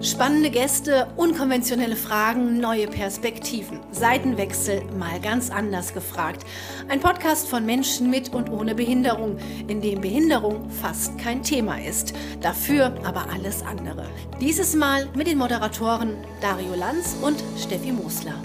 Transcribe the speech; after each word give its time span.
Spannende 0.00 0.50
Gäste, 0.50 1.08
unkonventionelle 1.16 1.96
Fragen, 1.96 2.60
neue 2.60 2.86
Perspektiven. 2.86 3.80
Seitenwechsel 3.90 4.80
mal 4.96 5.18
ganz 5.20 5.50
anders 5.50 5.92
gefragt. 5.92 6.46
Ein 6.88 7.00
Podcast 7.00 7.48
von 7.48 7.66
Menschen 7.66 8.08
mit 8.08 8.32
und 8.32 8.48
ohne 8.48 8.76
Behinderung, 8.76 9.38
in 9.66 9.80
dem 9.80 10.00
Behinderung 10.00 10.70
fast 10.70 11.18
kein 11.18 11.42
Thema 11.42 11.82
ist. 11.82 12.14
Dafür 12.40 12.94
aber 13.02 13.28
alles 13.32 13.62
andere. 13.62 14.06
Dieses 14.40 14.76
Mal 14.76 15.08
mit 15.16 15.26
den 15.26 15.38
Moderatoren 15.38 16.14
Dario 16.40 16.76
Lanz 16.76 17.16
und 17.20 17.42
Steffi 17.60 17.90
Mosler. 17.90 18.36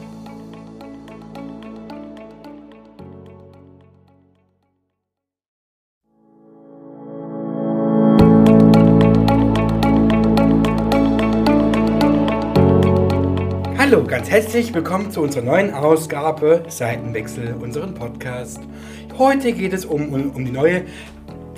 Herzlich 14.34 14.74
willkommen 14.74 15.12
zu 15.12 15.22
unserer 15.22 15.44
neuen 15.44 15.76
Ausgabe 15.76 16.64
Seitenwechsel, 16.68 17.54
unseren 17.62 17.94
Podcast. 17.94 18.60
Heute 19.16 19.54
geht 19.54 19.74
es 19.74 19.86
um, 19.86 20.12
um, 20.12 20.32
um 20.32 20.44
die 20.44 20.52
neue, 20.52 20.86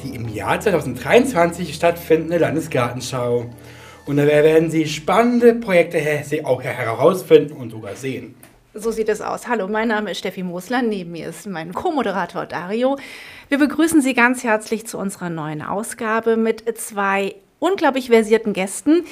die 0.03 0.13
im 0.13 0.27
Jahr 0.27 0.59
2023 0.59 1.73
stattfindende 1.73 2.37
Landesgartenschau. 2.37 3.45
Und 4.05 4.17
da 4.17 4.27
werden 4.27 4.69
Sie 4.71 4.87
spannende 4.87 5.53
Projekte 5.53 6.01
auch 6.43 6.61
herausfinden 6.61 7.53
und 7.53 7.69
sogar 7.69 7.95
sehen. 7.95 8.35
So 8.73 8.91
sieht 8.91 9.07
es 9.07 9.21
aus. 9.21 9.47
Hallo, 9.47 9.69
mein 9.69 9.87
Name 9.87 10.11
ist 10.11 10.17
Steffi 10.17 10.43
Mosler. 10.43 10.81
Neben 10.81 11.13
mir 11.13 11.29
ist 11.29 11.47
mein 11.47 11.71
Co-Moderator 11.71 12.45
Dario. 12.45 12.97
Wir 13.47 13.57
begrüßen 13.57 14.01
Sie 14.01 14.13
ganz 14.13 14.43
herzlich 14.43 14.85
zu 14.85 14.97
unserer 14.97 15.29
neuen 15.29 15.61
Ausgabe 15.61 16.35
mit 16.35 16.77
zwei 16.77 17.35
unglaublich 17.59 18.09
versierten 18.09 18.51
Gästen 18.51 19.05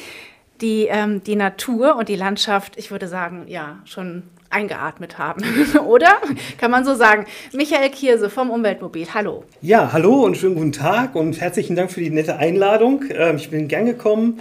die 0.61 0.87
ähm, 0.89 1.23
die 1.23 1.35
Natur 1.35 1.95
und 1.95 2.09
die 2.09 2.15
Landschaft, 2.15 2.77
ich 2.77 2.91
würde 2.91 3.07
sagen, 3.07 3.45
ja, 3.47 3.79
schon 3.85 4.23
eingeatmet 4.53 5.17
haben, 5.17 5.43
oder? 5.87 6.21
Kann 6.57 6.71
man 6.71 6.85
so 6.85 6.95
sagen. 6.95 7.25
Michael 7.53 7.89
Kierse 7.89 8.29
vom 8.29 8.49
Umweltmobil, 8.51 9.07
hallo. 9.13 9.43
Ja, 9.61 9.91
hallo 9.91 10.23
und 10.23 10.37
schönen 10.37 10.55
guten 10.55 10.71
Tag 10.71 11.15
und 11.15 11.41
herzlichen 11.41 11.75
Dank 11.75 11.91
für 11.91 12.01
die 12.01 12.11
nette 12.11 12.37
Einladung. 12.37 13.03
Ähm, 13.09 13.37
ich 13.37 13.49
bin 13.49 13.67
gern 13.67 13.85
gekommen, 13.85 14.39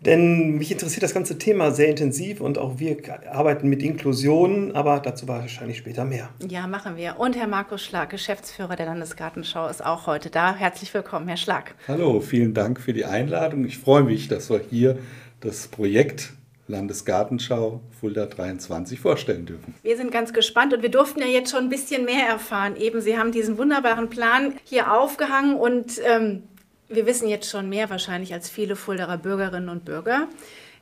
denn 0.00 0.58
mich 0.58 0.70
interessiert 0.70 1.02
das 1.02 1.14
ganze 1.14 1.38
Thema 1.38 1.70
sehr 1.70 1.88
intensiv 1.88 2.42
und 2.42 2.58
auch 2.58 2.78
wir 2.78 2.98
arbeiten 3.32 3.68
mit 3.68 3.82
Inklusion, 3.82 4.72
aber 4.76 5.00
dazu 5.00 5.26
wahrscheinlich 5.26 5.78
später 5.78 6.04
mehr. 6.04 6.28
Ja, 6.46 6.66
machen 6.66 6.96
wir. 6.96 7.18
Und 7.18 7.34
Herr 7.34 7.48
Markus 7.48 7.82
Schlag, 7.82 8.10
Geschäftsführer 8.10 8.76
der 8.76 8.86
Landesgartenschau, 8.86 9.68
ist 9.68 9.84
auch 9.84 10.06
heute 10.06 10.28
da. 10.28 10.54
Herzlich 10.54 10.92
willkommen, 10.92 11.26
Herr 11.28 11.38
Schlag. 11.38 11.74
Hallo, 11.88 12.20
vielen 12.20 12.52
Dank 12.52 12.78
für 12.78 12.92
die 12.92 13.06
Einladung. 13.06 13.64
Ich 13.64 13.78
freue 13.78 14.02
mich, 14.02 14.28
dass 14.28 14.50
wir 14.50 14.60
hier 14.70 14.98
das 15.46 15.68
Projekt 15.68 16.32
Landesgartenschau 16.68 17.80
Fulda 18.00 18.26
23 18.26 18.98
vorstellen 18.98 19.46
dürfen. 19.46 19.74
Wir 19.82 19.96
sind 19.96 20.10
ganz 20.10 20.32
gespannt 20.32 20.74
und 20.74 20.82
wir 20.82 20.90
durften 20.90 21.20
ja 21.20 21.26
jetzt 21.26 21.52
schon 21.52 21.64
ein 21.64 21.68
bisschen 21.68 22.04
mehr 22.04 22.26
erfahren. 22.26 22.76
Eben, 22.76 23.00
Sie 23.00 23.16
haben 23.16 23.30
diesen 23.30 23.56
wunderbaren 23.56 24.10
Plan 24.10 24.54
hier 24.64 24.92
aufgehangen 24.92 25.56
und 25.56 26.00
ähm, 26.04 26.42
wir 26.88 27.06
wissen 27.06 27.28
jetzt 27.28 27.48
schon 27.48 27.68
mehr 27.68 27.88
wahrscheinlich 27.88 28.32
als 28.34 28.50
viele 28.50 28.74
Fuldaer 28.74 29.18
Bürgerinnen 29.18 29.68
und 29.68 29.84
Bürger. 29.84 30.26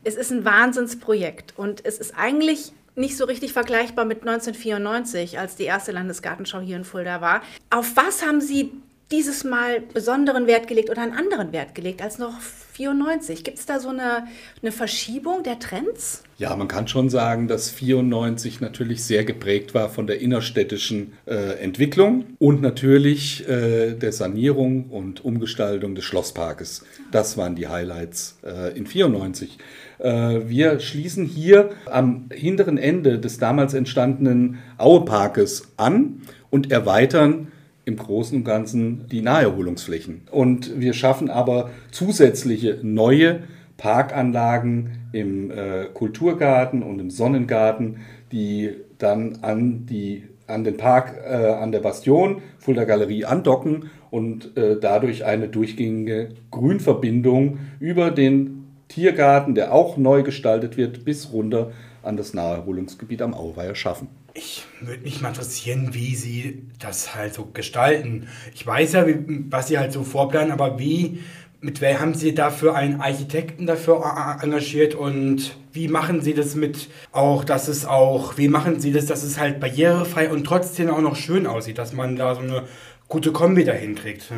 Es 0.03 0.15
ist 0.15 0.31
ein 0.31 0.45
Wahnsinnsprojekt 0.45 1.53
und 1.57 1.85
es 1.85 1.99
ist 1.99 2.15
eigentlich 2.17 2.73
nicht 2.97 3.17
so 3.17 3.25
richtig 3.25 3.53
vergleichbar 3.53 4.05
mit 4.05 4.21
1994, 4.21 5.39
als 5.39 5.57
die 5.57 5.65
erste 5.65 5.93
Landesgartenschau 5.93 6.61
hier 6.61 6.77
in 6.77 6.85
Fulda 6.85 7.21
war. 7.21 7.43
Auf 7.71 7.97
was 7.97 8.25
haben 8.25 8.41
Sie 8.41 8.73
dieses 9.11 9.45
Mal 9.45 9.81
besonderen 9.81 10.47
Wert 10.47 10.67
gelegt 10.67 10.91
oder 10.91 11.03
einen 11.03 11.13
anderen 11.13 11.53
Wert 11.53 11.75
gelegt 11.75 12.03
als 12.03 12.19
noch 12.19 12.41
94? 12.73 13.45
Gibt 13.45 13.59
es 13.59 13.67
da 13.67 13.79
so 13.79 13.91
eine, 13.91 14.27
eine 14.61 14.73
Verschiebung 14.73 15.43
der 15.43 15.59
Trends? 15.59 16.25
Ja, 16.39 16.57
man 16.57 16.67
kann 16.67 16.89
schon 16.89 17.09
sagen, 17.11 17.47
dass 17.47 17.71
94 17.71 18.61
natürlich 18.61 19.05
sehr 19.05 19.25
geprägt 19.25 19.75
war 19.75 19.89
von 19.89 20.09
der 20.09 20.21
innerstädtischen 20.21 21.13
äh, 21.27 21.61
Entwicklung 21.61 22.25
und 22.39 22.63
natürlich 22.63 23.49
äh, 23.49 23.95
der 23.95 24.11
Sanierung 24.11 24.87
und 24.91 25.25
Umgestaltung 25.25 25.95
des 25.95 26.05
Schlossparkes. 26.05 26.85
Das 27.13 27.37
waren 27.37 27.55
die 27.55 27.69
Highlights 27.69 28.39
äh, 28.45 28.77
in 28.77 28.87
94. 28.87 29.59
Äh, 29.99 30.41
wir 30.49 30.81
schließen 30.81 31.25
hier 31.25 31.71
am 31.87 32.29
hinteren 32.33 32.79
Ende 32.79 33.21
des 33.21 33.39
damals 33.39 33.75
entstandenen 33.75 34.59
Aueparkes 34.79 35.75
an 35.77 36.23
und 36.51 36.73
erweitern 36.73 37.53
im 37.85 37.97
Großen 37.97 38.39
und 38.39 38.45
Ganzen 38.45 39.07
die 39.09 39.23
Naherholungsflächen. 39.23 40.23
Und 40.31 40.81
wir 40.81 40.95
schaffen 40.95 41.31
aber 41.31 41.71
zusätzliche 41.91 42.79
neue 42.83 43.41
Parkanlagen 43.77 45.09
im 45.13 45.51
äh, 45.51 45.87
Kulturgarten 45.93 46.83
und 46.83 47.01
im 47.01 47.11
Sonnengarten, 47.11 47.99
die 48.33 48.71
dann 48.99 49.39
an, 49.43 49.87
die, 49.87 50.25
an 50.47 50.65
den 50.65 50.77
Park, 50.77 51.15
äh, 51.25 51.35
an 51.35 51.73
der 51.73 51.81
Bastion 51.81 52.43
Fulda 52.59 52.85
Galerie 52.85 53.25
andocken 53.25 53.91
und 54.11 54.57
äh, 54.57 54.79
dadurch 54.81 55.25
eine 55.25 55.49
durchgängige 55.49 56.31
Grünverbindung 56.51 57.59
über 57.81 58.11
den 58.11 58.65
Tiergarten, 58.89 59.55
der 59.55 59.75
auch 59.75 59.97
neu 59.97 60.23
gestaltet 60.23 60.77
wird, 60.77 61.05
bis 61.05 61.33
runter 61.33 61.73
an 62.05 62.17
das 62.17 62.35
Naherholungsgebiet 62.35 63.23
am 63.23 63.35
Auweiher 63.35 63.75
schaffen. 63.75 64.09
Ich 64.35 64.65
würde 64.81 65.03
mich 65.03 65.21
mal 65.21 65.29
interessieren, 65.29 65.91
wie 65.93 66.15
Sie 66.15 66.63
das 66.79 67.15
halt 67.15 67.35
so 67.35 67.47
gestalten. 67.53 68.29
Ich 68.55 68.67
weiß 68.67 68.95
ja, 68.95 69.07
wie, 69.07 69.17
was 69.51 69.69
Sie 69.69 69.79
halt 69.79 69.93
so 69.93 70.03
vorplanen, 70.03 70.51
aber 70.51 70.79
wie, 70.79 71.21
mit 71.61 71.81
wer 71.81 72.01
haben 72.01 72.15
Sie 72.15 72.35
dafür 72.35 72.75
einen 72.75 73.01
Architekten 73.01 73.67
dafür 73.67 74.03
engagiert 74.43 74.95
und 74.95 75.57
wie 75.73 75.89
machen 75.89 76.21
Sie 76.21 76.35
das 76.35 76.55
mit 76.55 76.89
auch, 77.13 77.45
dass 77.45 77.69
es 77.69 77.87
auch, 77.87 78.37
wie 78.37 78.49
machen 78.49 78.81
Sie 78.81 78.93
das, 78.93 79.07
dass 79.07 79.23
es 79.23 79.39
halt 79.39 79.61
barrierefrei 79.61 80.31
und 80.31 80.45
trotzdem 80.45 80.91
auch 80.91 81.01
noch 81.01 81.17
schön 81.17 81.47
aussieht, 81.47 81.79
dass 81.79 81.93
man 81.93 82.17
da 82.17 82.35
so 82.35 82.43
eine 82.43 82.65
gute 83.09 83.33
Kombi 83.33 83.65
dahin 83.65 83.95
kriegt? 83.95 84.31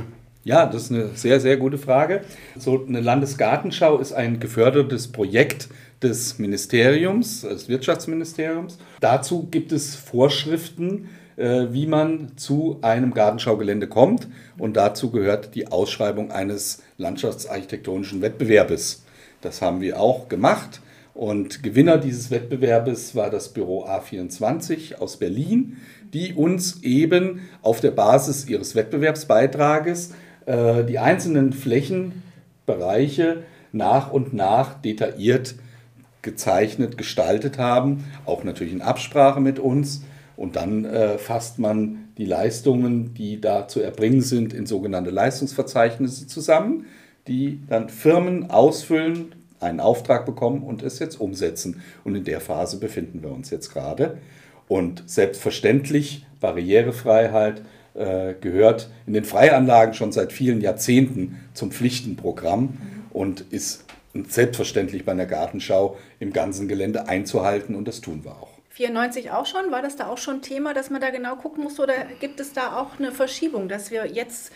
Ja, 0.45 0.67
das 0.67 0.85
ist 0.85 0.93
eine 0.93 1.09
sehr, 1.17 1.41
sehr 1.41 1.57
gute 1.57 1.77
Frage. 1.77 2.21
So 2.57 2.85
eine 2.87 3.01
Landesgartenschau 3.01 3.99
ist 3.99 4.13
ein 4.13 4.39
gefördertes 4.39 5.09
Projekt 5.09 5.69
des 6.03 6.39
Ministeriums, 6.39 7.43
des 7.43 7.69
Wirtschaftsministeriums. 7.69 8.79
Dazu 9.01 9.49
gibt 9.51 9.73
es 9.73 9.95
Vorschriften, 9.95 11.09
äh, 11.37 11.67
wie 11.71 11.87
man 11.87 12.37
zu 12.37 12.79
einem 12.83 13.15
Gartenschaugelände 13.15 13.89
kommt. 13.89 14.29
Und 14.59 14.77
dazu 14.77 15.11
gehört 15.11 15.55
die 15.55 15.69
Ausschreibung 15.69 16.31
eines 16.31 16.83
landschaftsarchitektonischen 16.99 18.23
Wettbewerbes. 18.23 19.05
Das 19.41 19.63
haben 19.63 19.81
wir 19.81 20.01
auch 20.01 20.29
gemacht. 20.29 20.81
Und 21.15 21.63
Gewinner 21.63 21.97
dieses 21.97 22.31
Wettbewerbes 22.31 23.15
war 23.15 23.31
das 23.31 23.49
Büro 23.49 23.87
A24 23.87 24.97
aus 24.97 25.17
Berlin, 25.17 25.79
die 26.13 26.35
uns 26.35 26.83
eben 26.83 27.41
auf 27.63 27.81
der 27.81 27.91
Basis 27.91 28.47
ihres 28.49 28.75
Wettbewerbsbeitrages 28.75 30.13
äh, 30.45 30.85
die 30.85 30.99
einzelnen 30.99 31.55
Flächenbereiche 31.55 33.45
nach 33.73 34.13
und 34.13 34.35
nach 34.35 34.81
detailliert 34.81 35.55
gezeichnet, 36.27 36.99
gestaltet 36.99 37.57
haben, 37.57 38.05
auch 38.27 38.45
natürlich 38.45 38.75
in 38.75 38.83
Absprache 38.83 39.41
mit 39.41 39.59
uns. 39.59 40.03
Und 40.37 40.57
dann 40.57 40.85
äh, 40.85 41.17
fasst 41.17 41.59
man 41.59 42.09
die 42.19 42.27
Leistungen, 42.27 43.15
die 43.15 43.41
da 43.41 43.69
zu 43.69 43.81
erbringen 43.81 44.21
sind, 44.21 44.53
in 44.53 44.67
sogenannte 44.67 45.09
Leistungsverzeichnisse 45.09 46.27
zusammen, 46.27 46.85
die 47.27 47.61
dann 47.69 47.89
Firmen 47.89 48.51
ausfüllen, 48.51 49.35
einen 49.61 49.81
Auftrag 49.81 50.27
bekommen 50.27 50.63
und 50.63 50.83
es 50.83 50.99
jetzt 50.99 51.19
umsetzen. 51.19 51.81
Und 52.05 52.15
in 52.15 52.25
der 52.25 52.41
Phase 52.41 52.79
befinden 52.79 53.23
wir 53.23 53.31
uns 53.31 53.49
jetzt 53.49 53.73
gerade. 53.73 54.19
Und 54.69 55.05
selbstverständlich 55.07 56.27
Barrierefreiheit 56.41 57.63
äh, 57.95 58.35
gehört 58.39 58.91
in 59.07 59.15
den 59.15 59.25
Freianlagen 59.25 59.95
schon 59.95 60.13
seit 60.13 60.33
vielen 60.33 60.61
Jahrzehnten 60.61 61.41
zum 61.55 61.71
Pflichtenprogramm 61.71 62.77
und 63.11 63.41
ist 63.51 63.86
selbstverständlich 64.25 65.05
bei 65.05 65.13
einer 65.13 65.27
Gartenschau 65.27 65.97
im 66.19 66.33
ganzen 66.33 66.69
Gelände 66.69 67.09
einzuhalten 67.09 67.75
und 67.75 67.87
das 67.87 68.01
tun 68.01 68.25
wir 68.25 68.33
auch. 68.33 68.57
94 68.71 69.31
auch 69.31 69.47
schon? 69.47 69.71
War 69.71 69.81
das 69.81 69.97
da 69.97 70.09
auch 70.09 70.19
schon 70.19 70.43
Thema, 70.43 70.75
dass 70.75 70.91
man 70.91 71.01
da 71.01 71.11
genau 71.11 71.37
gucken 71.37 71.65
muss 71.65 71.81
oder 71.81 71.95
gibt 72.21 72.41
es 72.41 72.53
da 72.53 72.77
auch 72.77 72.99
eine 72.99 73.11
Verschiebung, 73.11 73.69
dass 73.69 73.91
wir 73.91 74.07
jetzt 74.07 74.53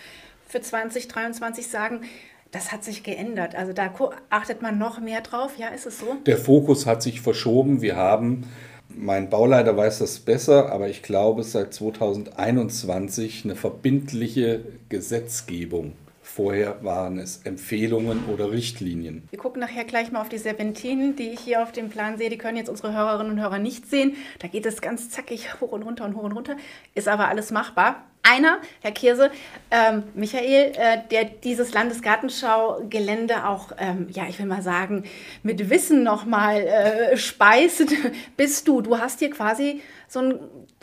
für 0.46 0.60
2023 0.60 1.68
sagen, 1.68 2.02
das 2.50 2.72
hat 2.72 2.84
sich 2.84 3.02
geändert. 3.02 3.54
Also 3.54 3.72
da 3.72 3.94
achtet 4.28 4.60
man 4.60 4.76
noch 4.76 5.00
mehr 5.00 5.20
drauf. 5.20 5.56
Ja, 5.56 5.68
ist 5.68 5.86
es 5.86 6.00
so? 6.00 6.16
Der 6.26 6.36
Fokus 6.36 6.84
hat 6.84 7.02
sich 7.02 7.20
verschoben. 7.20 7.80
Wir 7.80 7.96
haben, 7.96 8.44
mein 8.88 9.30
Bauleiter 9.30 9.76
weiß 9.76 10.00
das 10.00 10.18
besser, 10.18 10.70
aber 10.70 10.88
ich 10.88 11.02
glaube 11.02 11.42
seit 11.42 11.72
2021 11.72 13.44
eine 13.44 13.56
verbindliche 13.56 14.60
Gesetzgebung 14.88 15.92
Vorher 16.42 16.82
waren 16.82 17.18
es 17.18 17.42
Empfehlungen 17.44 18.24
oder 18.32 18.50
Richtlinien. 18.50 19.24
Wir 19.28 19.38
gucken 19.38 19.60
nachher 19.60 19.84
gleich 19.84 20.10
mal 20.10 20.22
auf 20.22 20.30
die 20.30 20.38
Serpentinen, 20.38 21.14
die 21.14 21.28
ich 21.28 21.40
hier 21.40 21.62
auf 21.62 21.70
dem 21.70 21.90
Plan 21.90 22.16
sehe. 22.16 22.30
Die 22.30 22.38
können 22.38 22.56
jetzt 22.56 22.70
unsere 22.70 22.94
Hörerinnen 22.94 23.32
und 23.32 23.40
Hörer 23.40 23.58
nicht 23.58 23.90
sehen. 23.90 24.16
Da 24.38 24.48
geht 24.48 24.64
es 24.64 24.80
ganz 24.80 25.10
zackig 25.10 25.60
hoch 25.60 25.70
und 25.72 25.82
runter 25.82 26.06
und 26.06 26.16
hoch 26.16 26.22
und 26.22 26.32
runter. 26.32 26.56
Ist 26.94 27.08
aber 27.08 27.28
alles 27.28 27.50
machbar. 27.50 28.06
einer, 28.22 28.58
Herr 28.80 28.92
Kirse, 28.92 29.30
ähm, 29.70 30.04
Michael, 30.14 30.72
äh, 30.76 30.98
der 31.10 31.24
dieses 31.24 31.74
Landesgartenschau-Gelände 31.74 33.46
auch, 33.46 33.72
ähm, 33.78 34.06
ja, 34.10 34.24
ich 34.26 34.38
will 34.38 34.46
mal 34.46 34.62
sagen, 34.62 35.04
mit 35.42 35.68
Wissen 35.68 36.02
nochmal 36.02 36.62
äh, 36.62 37.16
speist, 37.18 37.84
bist 38.38 38.66
du. 38.66 38.80
Du 38.80 38.96
hast 38.96 39.18
hier 39.18 39.30
quasi 39.30 39.82
so 40.08 40.20
einen 40.20 40.38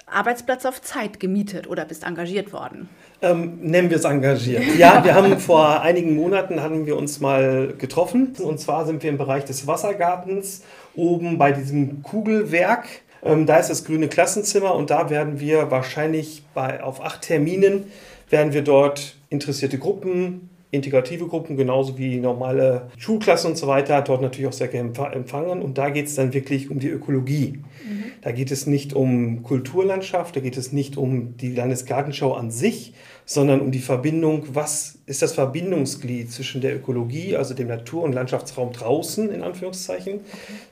Arbeitsplatz 0.06 0.65
auf 0.65 0.83
Zeit 0.83 1.19
gemietet 1.19 1.65
oder 1.68 1.86
bist 1.86 2.04
engagiert 2.04 2.54
worden. 2.54 2.89
Ähm, 3.22 3.60
nennen 3.62 3.90
wir 3.90 3.98
es 3.98 4.04
engagiert. 4.04 4.64
Ja, 4.78 5.04
wir 5.04 5.16
haben 5.16 5.40
vor 5.40 5.81
einigen 5.81 6.16
Monaten 6.16 6.62
hatten 6.62 6.86
wir 6.86 6.96
uns 6.96 7.19
mal 7.19 7.74
getroffen. 7.78 8.34
Und 8.40 8.60
zwar 8.60 8.86
sind 8.86 9.02
wir 9.02 9.10
im 9.10 9.18
Bereich 9.18 9.46
des 9.46 9.66
Wassergartens 9.66 10.62
oben 10.96 11.38
bei 11.38 11.52
diesem 11.52 12.04
Kugelwerk. 12.04 12.86
Ähm, 13.24 13.46
da 13.46 13.58
ist 13.58 13.69
das 13.69 13.86
grüne 13.86 14.08
Klassenzimmer 14.08 14.75
und 14.75 14.90
da 14.90 15.10
werden 15.10 15.40
wir 15.40 15.72
wahrscheinlich 15.72 16.44
bei, 16.54 16.84
auf 16.84 17.04
acht 17.04 17.24
Terminen 17.24 17.86
werden 18.30 18.54
wir 18.54 18.62
dort 18.62 19.16
interessierte 19.30 19.78
Gruppen, 19.78 20.50
integrative 20.72 21.28
Gruppen, 21.28 21.56
genauso 21.56 21.98
wie 21.98 22.18
normale 22.18 22.90
Schulklassen 22.98 23.52
und 23.52 23.58
so 23.58 23.68
weiter, 23.68 24.02
dort 24.02 24.22
natürlich 24.22 24.48
auch 24.48 24.54
sehr 24.54 24.68
gerne 24.68 24.92
empfangen. 25.14 25.62
Und 25.62 25.78
da 25.78 25.90
geht 25.90 26.08
es 26.08 26.16
dann 26.16 26.34
wirklich 26.34 26.69
um 26.69 26.80
die 26.80 26.90
Ökologie. 26.90 27.60
Mhm. 27.88 28.04
Da 28.22 28.31
geht 28.31 28.52
es 28.52 28.68
nicht 28.68 28.94
um 28.94 29.44
Kulturlandschaft, 29.44 30.36
da 30.36 30.40
geht 30.42 30.58
es 30.58 30.74
nicht 30.74 30.98
um 30.98 31.38
die 31.38 31.54
Landesgartenschau 31.54 32.34
an 32.34 32.52
sich, 32.52 32.94
sondern 33.30 33.60
um 33.60 33.72
die 33.72 33.80
Verbindung, 33.80 34.48
was 34.54 35.00
ist 35.06 35.22
das 35.22 35.34
Verbindungsglied 35.34 36.32
zwischen 36.32 36.62
der 36.62 36.74
Ökologie, 36.78 37.36
also 37.36 37.54
dem 37.54 37.68
Natur- 37.68 38.04
und 38.04 38.14
Landschaftsraum 38.14 38.72
draußen, 38.72 39.30
in 39.30 39.44
Anführungszeichen, 39.44 40.22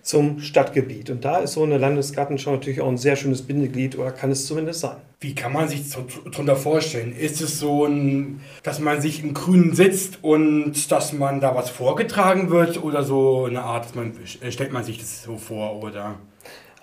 zum 0.02 0.40
Stadtgebiet. 0.40 1.10
Und 1.10 1.25
da 1.25 1.40
ist 1.40 1.54
so 1.54 1.63
eine 1.63 1.78
Landesgartenschau 1.78 2.54
natürlich 2.54 2.80
auch 2.80 2.88
ein 2.88 2.98
sehr 2.98 3.18
schönes 3.18 3.42
Bindeglied, 3.42 4.00
oder 4.00 4.12
kann 4.12 4.31
es 4.31 4.48
zumindest 4.48 4.80
sein. 4.80 4.96
Wie 5.19 5.36
kann 5.36 5.52
man 5.52 5.68
sich 5.68 5.84
darunter 6.31 6.56
vorstellen? 6.56 7.13
Ist 7.13 7.42
es 7.42 7.60
so, 7.60 7.86
ein, 7.86 8.40
dass 8.63 8.80
man 8.80 9.02
sich 9.02 9.22
im 9.22 9.34
Grünen 9.34 9.75
sitzt 9.75 10.19
und 10.24 10.92
dass 10.92 11.12
man 11.12 11.42
da 11.42 11.56
was 11.56 11.69
vorgetragen 11.69 12.50
wird 12.50 12.81
oder 12.81 13.04
so 13.04 13.46
eine 13.46 13.63
Art, 13.63 13.94
man, 13.98 14.13
stellt 14.25 14.72
man 14.72 14.86
sich 14.86 15.00
das 15.00 15.24
so 15.24 15.36
vor, 15.38 15.84
oder? 15.84 16.16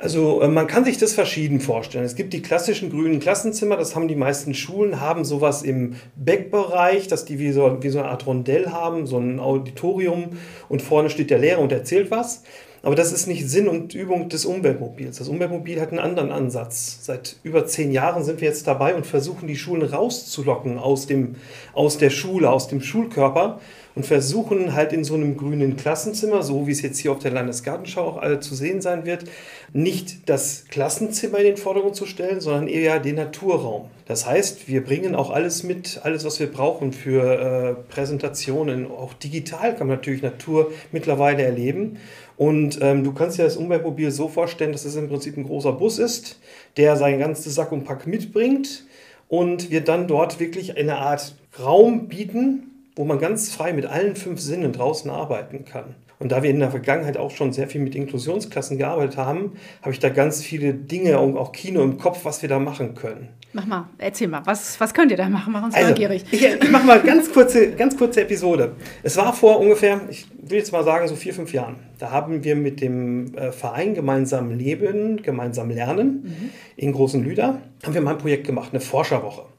Also 0.03 0.41
äh, 0.41 0.49
man 0.49 0.67
kann 0.67 0.85
sich 0.85 0.99
das 0.99 1.13
verschieden 1.13 1.61
vorstellen. 1.61 2.05
Es 2.05 2.17
gibt 2.17 2.33
die 2.33 2.43
klassischen 2.43 2.91
grünen 2.91 3.21
Klassenzimmer, 3.21 3.77
das 3.77 3.95
haben 3.95 4.09
die 4.09 4.17
meisten 4.17 4.53
Schulen, 4.53 5.01
haben 5.01 5.25
sowas 5.25 5.63
im 5.63 5.95
Backbereich, 6.17 7.07
dass 7.07 7.25
die 7.25 7.39
wie 7.39 7.53
so, 7.53 7.79
wie 7.83 7.89
so 7.89 8.01
eine 8.01 8.09
Art 8.09 8.27
Rondell 8.27 8.71
haben, 8.71 9.07
so 9.07 9.19
ein 9.19 9.39
Auditorium 9.39 10.31
und 10.69 10.83
vorne 10.83 11.09
steht 11.09 11.31
der 11.31 11.39
Lehrer 11.39 11.61
und 11.61 11.71
erzählt 11.71 12.11
was. 12.11 12.43
Aber 12.83 12.97
das 12.97 13.13
ist 13.13 13.29
nicht 13.29 13.49
Sinn 13.49 13.69
und 13.69 13.95
Übung 13.95 14.29
des 14.29 14.45
Umweltmobils. 14.45 15.19
Das 15.19 15.29
Umweltmobil 15.29 15.81
hat 15.81 15.91
einen 15.91 16.01
anderen 16.01 16.33
Ansatz. 16.33 16.99
Seit 17.03 17.37
über 17.45 17.65
zehn 17.65 17.93
Jahren 17.93 18.25
sind 18.25 18.41
wir 18.41 18.49
jetzt 18.49 18.67
dabei 18.67 18.97
und 18.97 19.07
versuchen, 19.07 19.47
die 19.47 19.55
Schulen 19.55 19.83
rauszulocken 19.83 20.79
aus, 20.79 21.07
dem, 21.07 21.37
aus 21.75 21.99
der 21.99 22.11
Schule, 22.11 22.51
aus 22.51 22.67
dem 22.67 22.81
Schulkörper 22.81 23.61
und 23.95 24.07
versuchen 24.07 24.75
halt 24.75 24.93
in 24.93 25.05
so 25.05 25.15
einem 25.15 25.37
grünen 25.37 25.77
Klassenzimmer, 25.77 26.43
so 26.43 26.67
wie 26.67 26.73
es 26.73 26.83
jetzt 26.83 26.99
hier 26.99 27.13
auf 27.13 27.19
der 27.19 27.31
Landesgartenschau 27.31 28.03
auch 28.03 28.17
alle 28.19 28.41
zu 28.41 28.55
sehen 28.55 28.81
sein 28.81 29.05
wird, 29.05 29.25
nicht 29.73 30.29
das 30.29 30.65
Klassenzimmer 30.71 31.39
in 31.39 31.45
den 31.45 31.57
Vordergrund 31.57 31.97
zu 31.97 32.07
stellen, 32.07 32.41
sondern 32.41 32.69
eher 32.69 33.01
den 33.01 33.17
Naturraum. 33.17 33.91
Das 34.07 34.27
heißt, 34.27 34.69
wir 34.69 34.83
bringen 34.83 35.15
auch 35.15 35.31
alles 35.31 35.63
mit, 35.63 36.01
alles, 36.03 36.25
was 36.25 36.41
wir 36.41 36.51
brauchen 36.51 36.93
für 36.93 37.23
äh, 37.23 37.93
Präsentationen. 37.93 38.87
Auch 38.87 39.15
digital 39.15 39.75
kann 39.77 39.87
man 39.87 39.97
natürlich 39.97 40.23
Natur 40.23 40.73
mittlerweile 40.91 41.43
erleben. 41.43 41.99
Und 42.37 42.79
ähm, 42.83 43.05
du 43.05 43.13
kannst 43.13 43.39
dir 43.39 43.45
das 43.45 43.57
Umweltmobil 43.57 44.11
so 44.11 44.29
vorstellen, 44.29 44.73
dass 44.73 44.85
es 44.85 44.97
im 44.97 45.09
Prinzip 45.09 45.37
ein 45.37 45.45
großer 45.45 45.73
Bus 45.73 45.99
ist, 45.99 46.41
der 46.77 46.97
sein 46.97 47.19
ganzes 47.19 47.55
Sack 47.55 47.73
und 47.73 47.85
Pack 47.85 48.07
mitbringt 48.07 48.85
und 49.29 49.71
wir 49.71 49.83
dann 49.83 50.09
dort 50.09 50.41
wirklich 50.41 50.77
eine 50.77 50.97
Art 50.97 51.35
Raum 51.59 52.09
bieten, 52.09 52.72
wo 52.97 53.05
man 53.05 53.19
ganz 53.19 53.53
frei 53.53 53.73
mit 53.73 53.87
allen 53.87 54.17
fünf 54.17 54.41
Sinnen 54.41 54.73
draußen 54.73 55.11
arbeiten 55.11 55.65
kann. 55.65 55.95
Und 56.19 56.31
da 56.31 56.43
wir 56.45 56.51
in 56.51 56.61
der 56.61 56.71
Vergangenheit 56.71 57.17
auch 57.17 57.33
schon 57.33 57.53
sehr 57.53 57.67
viel 57.67 57.81
mit 57.81 57.97
Inklusionsklassen 57.97 58.79
gearbeitet 58.79 59.17
haben, 59.17 59.55
habe 59.81 59.93
ich 59.93 59.99
da 59.99 60.09
ganz 60.09 60.41
viele 60.41 60.73
Dinge 60.73 61.19
und 61.19 61.37
auch 61.37 61.51
Kino 61.51 61.83
im 61.83 61.99
Kopf, 61.99 62.25
was 62.25 62.43
wir 62.43 62.49
da 62.49 62.61
machen 62.61 62.95
können. 62.95 63.29
Mach 63.55 63.67
mal, 63.67 63.89
erzähl 63.99 64.29
mal, 64.29 64.41
was, 64.45 64.81
was 64.81 64.95
könnt 64.95 65.11
ihr 65.11 65.17
da 65.17 65.29
machen? 65.29 65.53
Mach 65.53 65.65
uns 65.65 65.75
also, 65.75 65.89
neugierig. 65.89 66.25
Ich, 66.31 66.43
ich 66.43 66.71
mache 66.71 66.87
mal 66.87 67.03
ganz 67.03 67.31
kurze, 67.33 67.73
ganz 67.73 67.97
kurze 67.97 68.23
Episode. 68.23 68.77
Es 69.03 69.17
war 69.17 69.33
vor 69.33 69.59
ungefähr, 69.59 70.01
ich 70.09 70.27
will 70.41 70.59
jetzt 70.59 70.73
mal 70.73 70.85
sagen, 70.85 71.09
so 71.09 71.17
vier, 71.17 71.35
fünf 71.35 71.53
Jahren. 71.53 71.77
Da 71.99 72.11
haben 72.11 72.45
wir 72.45 72.57
mit 72.57 72.81
dem 72.81 73.35
äh, 73.35 73.53
Verein 73.53 73.95
Gemeinsam 73.95 74.53
Leben, 74.53 75.23
Gemeinsam 75.23 75.71
Lernen 75.71 76.23
mhm. 76.23 76.51
in 76.77 76.93
Großen 76.93 77.23
Lüder, 77.23 77.61
haben 77.85 77.95
wir 77.95 78.01
mal 78.01 78.13
ein 78.13 78.19
Projekt 78.19 78.47
gemacht, 78.47 78.71
eine 78.71 78.81
Forscherwoche. 78.81 79.52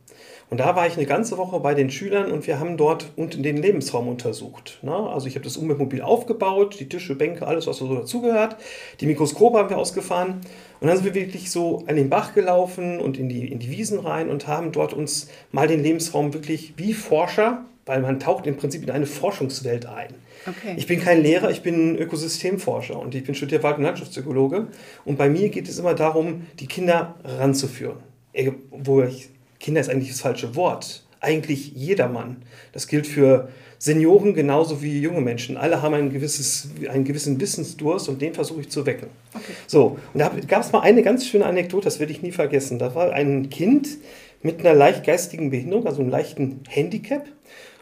Und 0.53 0.59
da 0.59 0.75
war 0.75 0.85
ich 0.85 0.97
eine 0.97 1.07
ganze 1.07 1.39
Woche 1.39 1.59
bei 1.61 1.73
den 1.73 1.89
Schülern 1.89 2.31
und 2.31 2.45
wir 2.45 2.59
haben 2.59 2.77
dort 2.77 3.07
den 3.17 3.57
Lebensraum 3.57 4.07
untersucht. 4.07 4.77
Also 4.85 5.25
ich 5.25 5.33
habe 5.33 5.43
das 5.43 5.57
Umweltmobil 5.57 6.03
aufgebaut, 6.03 6.79
die 6.79 6.87
Tische, 6.87 7.15
Bänke, 7.15 7.47
alles, 7.47 7.65
was 7.65 7.77
so 7.77 7.91
dazugehört. 7.91 8.57
Die 8.99 9.07
Mikroskope 9.07 9.57
haben 9.57 9.71
wir 9.71 9.79
ausgefahren. 9.79 10.41
Und 10.79 10.87
dann 10.87 10.95
sind 10.95 11.05
wir 11.07 11.15
wirklich 11.15 11.49
so 11.49 11.83
an 11.87 11.95
den 11.95 12.07
Bach 12.11 12.35
gelaufen 12.35 12.99
und 12.99 13.17
in 13.17 13.29
die, 13.29 13.51
in 13.51 13.57
die 13.57 13.71
Wiesen 13.71 13.97
rein 13.97 14.29
und 14.29 14.45
haben 14.45 14.71
dort 14.71 14.93
uns 14.93 15.27
mal 15.51 15.67
den 15.67 15.81
Lebensraum 15.81 16.35
wirklich 16.35 16.75
wie 16.77 16.93
Forscher, 16.93 17.65
weil 17.87 18.01
man 18.01 18.19
taucht 18.19 18.45
im 18.45 18.55
Prinzip 18.55 18.83
in 18.83 18.91
eine 18.91 19.07
Forschungswelt 19.07 19.87
ein. 19.87 20.13
Okay. 20.45 20.75
Ich 20.77 20.85
bin 20.85 21.01
kein 21.01 21.23
Lehrer, 21.23 21.49
ich 21.49 21.63
bin 21.63 21.97
Ökosystemforscher 21.97 22.99
und 22.99 23.15
ich 23.15 23.23
bin 23.23 23.33
studierter 23.33 23.63
Wald- 23.63 23.79
und 23.79 23.85
Landschaftspsychologe. 23.85 24.67
Und 25.03 25.17
bei 25.17 25.29
mir 25.29 25.49
geht 25.49 25.67
es 25.67 25.79
immer 25.79 25.95
darum, 25.95 26.45
die 26.59 26.67
Kinder 26.67 27.15
ranzuführen. 27.23 27.97
Wo 28.69 29.01
ich 29.01 29.29
Kinder 29.63 29.79
ist 29.79 29.89
eigentlich 29.89 30.09
das 30.09 30.19
falsche 30.19 30.55
Wort. 30.55 31.03
Eigentlich 31.21 31.71
jedermann. 31.73 32.43
Das 32.73 32.85
gilt 32.85 33.07
für 33.07 33.47
Senioren 33.79 34.33
genauso 34.33 34.83
wie 34.83 34.99
junge 34.99 35.21
Menschen. 35.21 35.55
Alle 35.55 35.81
haben 35.81 35.93
ein 35.93 36.11
gewisses, 36.11 36.67
einen 36.89 37.05
gewissen 37.05 37.39
Wissensdurst 37.39 38.09
und 38.09 38.21
den 38.21 38.33
versuche 38.33 38.59
ich 38.59 38.69
zu 38.69 38.85
wecken. 38.85 39.07
Okay. 39.33 39.53
So, 39.65 39.97
und 40.13 40.19
da 40.19 40.31
gab 40.47 40.63
es 40.63 40.73
mal 40.73 40.81
eine 40.81 41.01
ganz 41.01 41.25
schöne 41.25 41.45
Anekdote, 41.45 41.85
das 41.85 42.01
werde 42.01 42.11
ich 42.11 42.21
nie 42.21 42.33
vergessen. 42.33 42.77
Da 42.77 42.93
war 42.93 43.13
ein 43.13 43.49
Kind 43.49 43.87
mit 44.41 44.59
einer 44.59 44.73
leicht 44.73 45.05
geistigen 45.05 45.49
Behinderung, 45.49 45.87
also 45.87 46.01
einem 46.01 46.09
leichten 46.09 46.59
Handicap. 46.67 47.25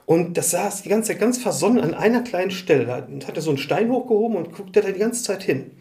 Und 0.05 0.37
das 0.37 0.51
saß 0.51 0.83
die 0.83 0.89
ganze 0.89 1.09
Zeit 1.09 1.19
ganz 1.19 1.39
versonnen 1.39 1.83
an 1.83 1.95
einer 1.95 2.21
kleinen 2.21 2.51
Stelle. 2.51 2.85
Da 2.85 3.27
hat 3.27 3.35
er 3.37 3.41
so 3.41 3.49
einen 3.49 3.57
Stein 3.57 3.89
hochgehoben 3.89 4.37
und 4.37 4.53
guckte 4.53 4.81
da 4.81 4.91
die 4.91 4.99
ganze 4.99 5.23
Zeit 5.23 5.41
hin. 5.41 5.71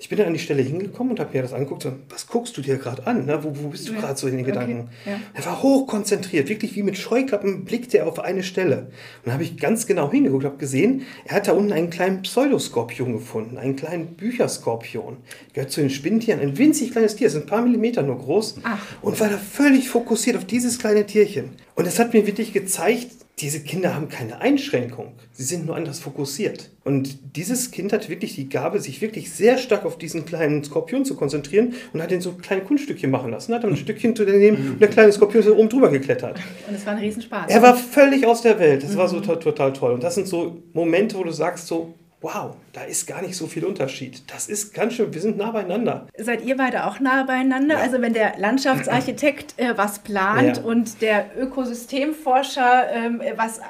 Ich 0.00 0.08
bin 0.08 0.18
dann 0.18 0.28
an 0.28 0.32
die 0.32 0.38
Stelle 0.38 0.62
hingekommen 0.62 1.12
und 1.12 1.20
habe 1.20 1.36
mir 1.36 1.42
das 1.42 1.52
angeguckt. 1.52 1.82
So, 1.82 1.92
was 2.08 2.28
guckst 2.28 2.56
du 2.56 2.62
dir 2.62 2.76
gerade 2.76 3.04
an? 3.06 3.26
Ne? 3.26 3.42
Wo, 3.42 3.52
wo, 3.54 3.68
bist 3.68 3.88
du 3.88 3.94
ja. 3.94 4.00
gerade 4.00 4.16
so 4.16 4.28
in 4.28 4.36
den 4.36 4.46
Gedanken? 4.46 4.88
Okay. 5.02 5.10
Ja. 5.10 5.20
Er 5.34 5.46
war 5.46 5.62
hochkonzentriert, 5.62 6.48
wirklich 6.48 6.76
wie 6.76 6.84
mit 6.84 6.96
Scheuklappen 6.96 7.64
blickte 7.64 7.98
er 7.98 8.06
auf 8.06 8.20
eine 8.20 8.44
Stelle. 8.44 8.78
Und 8.78 9.26
dann 9.26 9.34
habe 9.34 9.42
ich 9.42 9.56
ganz 9.56 9.86
genau 9.86 10.10
hingeguckt, 10.10 10.44
habe 10.44 10.56
gesehen, 10.56 11.02
er 11.24 11.36
hat 11.36 11.48
da 11.48 11.52
unten 11.52 11.72
einen 11.72 11.90
kleinen 11.90 12.22
Pseudoskorpion 12.22 13.12
gefunden, 13.12 13.58
einen 13.58 13.74
kleinen 13.74 14.14
Bücherskorpion. 14.14 15.16
Gehört 15.52 15.72
zu 15.72 15.80
den 15.80 15.90
Spinnentieren, 15.90 16.38
ein 16.40 16.56
winzig 16.58 16.92
kleines 16.92 17.16
Tier, 17.16 17.26
ist 17.26 17.34
ein 17.34 17.46
paar 17.46 17.62
Millimeter 17.62 18.02
nur 18.02 18.18
groß. 18.18 18.60
Ach. 18.62 18.78
Und 19.02 19.18
war 19.18 19.28
da 19.28 19.38
völlig 19.38 19.88
fokussiert 19.88 20.36
auf 20.36 20.44
dieses 20.44 20.78
kleine 20.78 21.06
Tierchen. 21.06 21.50
Und 21.74 21.86
das 21.86 21.98
hat 21.98 22.12
mir 22.12 22.24
wirklich 22.26 22.52
gezeigt, 22.52 23.17
diese 23.40 23.60
Kinder 23.60 23.94
haben 23.94 24.08
keine 24.08 24.40
Einschränkung. 24.40 25.12
Sie 25.32 25.44
sind 25.44 25.66
nur 25.66 25.76
anders 25.76 26.00
fokussiert. 26.00 26.70
Und 26.84 27.36
dieses 27.36 27.70
Kind 27.70 27.92
hat 27.92 28.08
wirklich 28.08 28.34
die 28.34 28.48
Gabe, 28.48 28.80
sich 28.80 29.00
wirklich 29.00 29.30
sehr 29.30 29.58
stark 29.58 29.84
auf 29.84 29.98
diesen 29.98 30.24
kleinen 30.24 30.64
Skorpion 30.64 31.04
zu 31.04 31.14
konzentrieren 31.14 31.74
und 31.92 32.02
hat 32.02 32.10
ihn 32.10 32.20
so 32.20 32.32
kleine 32.32 32.62
Kunststückchen 32.62 33.10
machen 33.10 33.30
lassen. 33.30 33.54
Hat 33.54 33.62
dann 33.62 33.70
ein 33.70 33.76
Stückchen 33.76 34.16
zu 34.16 34.24
nehmen 34.24 34.72
und 34.72 34.80
der 34.80 34.88
kleine 34.88 35.12
Skorpion 35.12 35.42
ist 35.42 35.50
oben 35.50 35.68
drüber 35.68 35.90
geklettert. 35.90 36.38
Und 36.68 36.74
es 36.74 36.84
war 36.84 36.94
ein 36.94 36.98
Riesenspaß. 36.98 37.50
Er 37.50 37.62
war 37.62 37.76
völlig 37.76 38.26
aus 38.26 38.42
der 38.42 38.58
Welt. 38.58 38.82
Das 38.82 38.92
mhm. 38.92 38.96
war 38.96 39.08
so 39.08 39.20
total 39.20 39.72
toll. 39.72 39.92
Und 39.92 40.02
das 40.02 40.14
sind 40.16 40.26
so 40.26 40.62
Momente, 40.72 41.16
wo 41.16 41.24
du 41.24 41.32
sagst 41.32 41.66
so, 41.66 41.94
wow, 42.20 42.56
da 42.72 42.82
ist 42.82 43.06
gar 43.06 43.22
nicht 43.22 43.36
so 43.36 43.46
viel 43.46 43.64
Unterschied. 43.64 44.22
Das 44.32 44.48
ist 44.48 44.74
ganz 44.74 44.94
schön, 44.94 45.12
wir 45.14 45.20
sind 45.20 45.36
nah 45.36 45.50
beieinander. 45.50 46.06
Seid 46.18 46.44
ihr 46.44 46.56
beide 46.56 46.86
auch 46.86 47.00
nah 47.00 47.22
beieinander? 47.24 47.76
Ja. 47.76 47.80
Also 47.80 48.00
wenn 48.00 48.12
der 48.12 48.38
Landschaftsarchitekt 48.38 49.54
äh, 49.58 49.76
was 49.76 50.00
plant 50.00 50.58
ja. 50.58 50.62
und 50.62 51.00
der 51.00 51.26
Ökosystemforscher 51.38 52.90
ähm, 52.92 53.22
was 53.36 53.58
äh, 53.58 53.62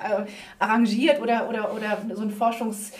arrangiert 0.58 1.20
oder, 1.20 1.48
oder, 1.48 1.74
oder 1.74 1.98
so 2.14 2.22
ein 2.22 2.30
Forschungs... 2.30 2.92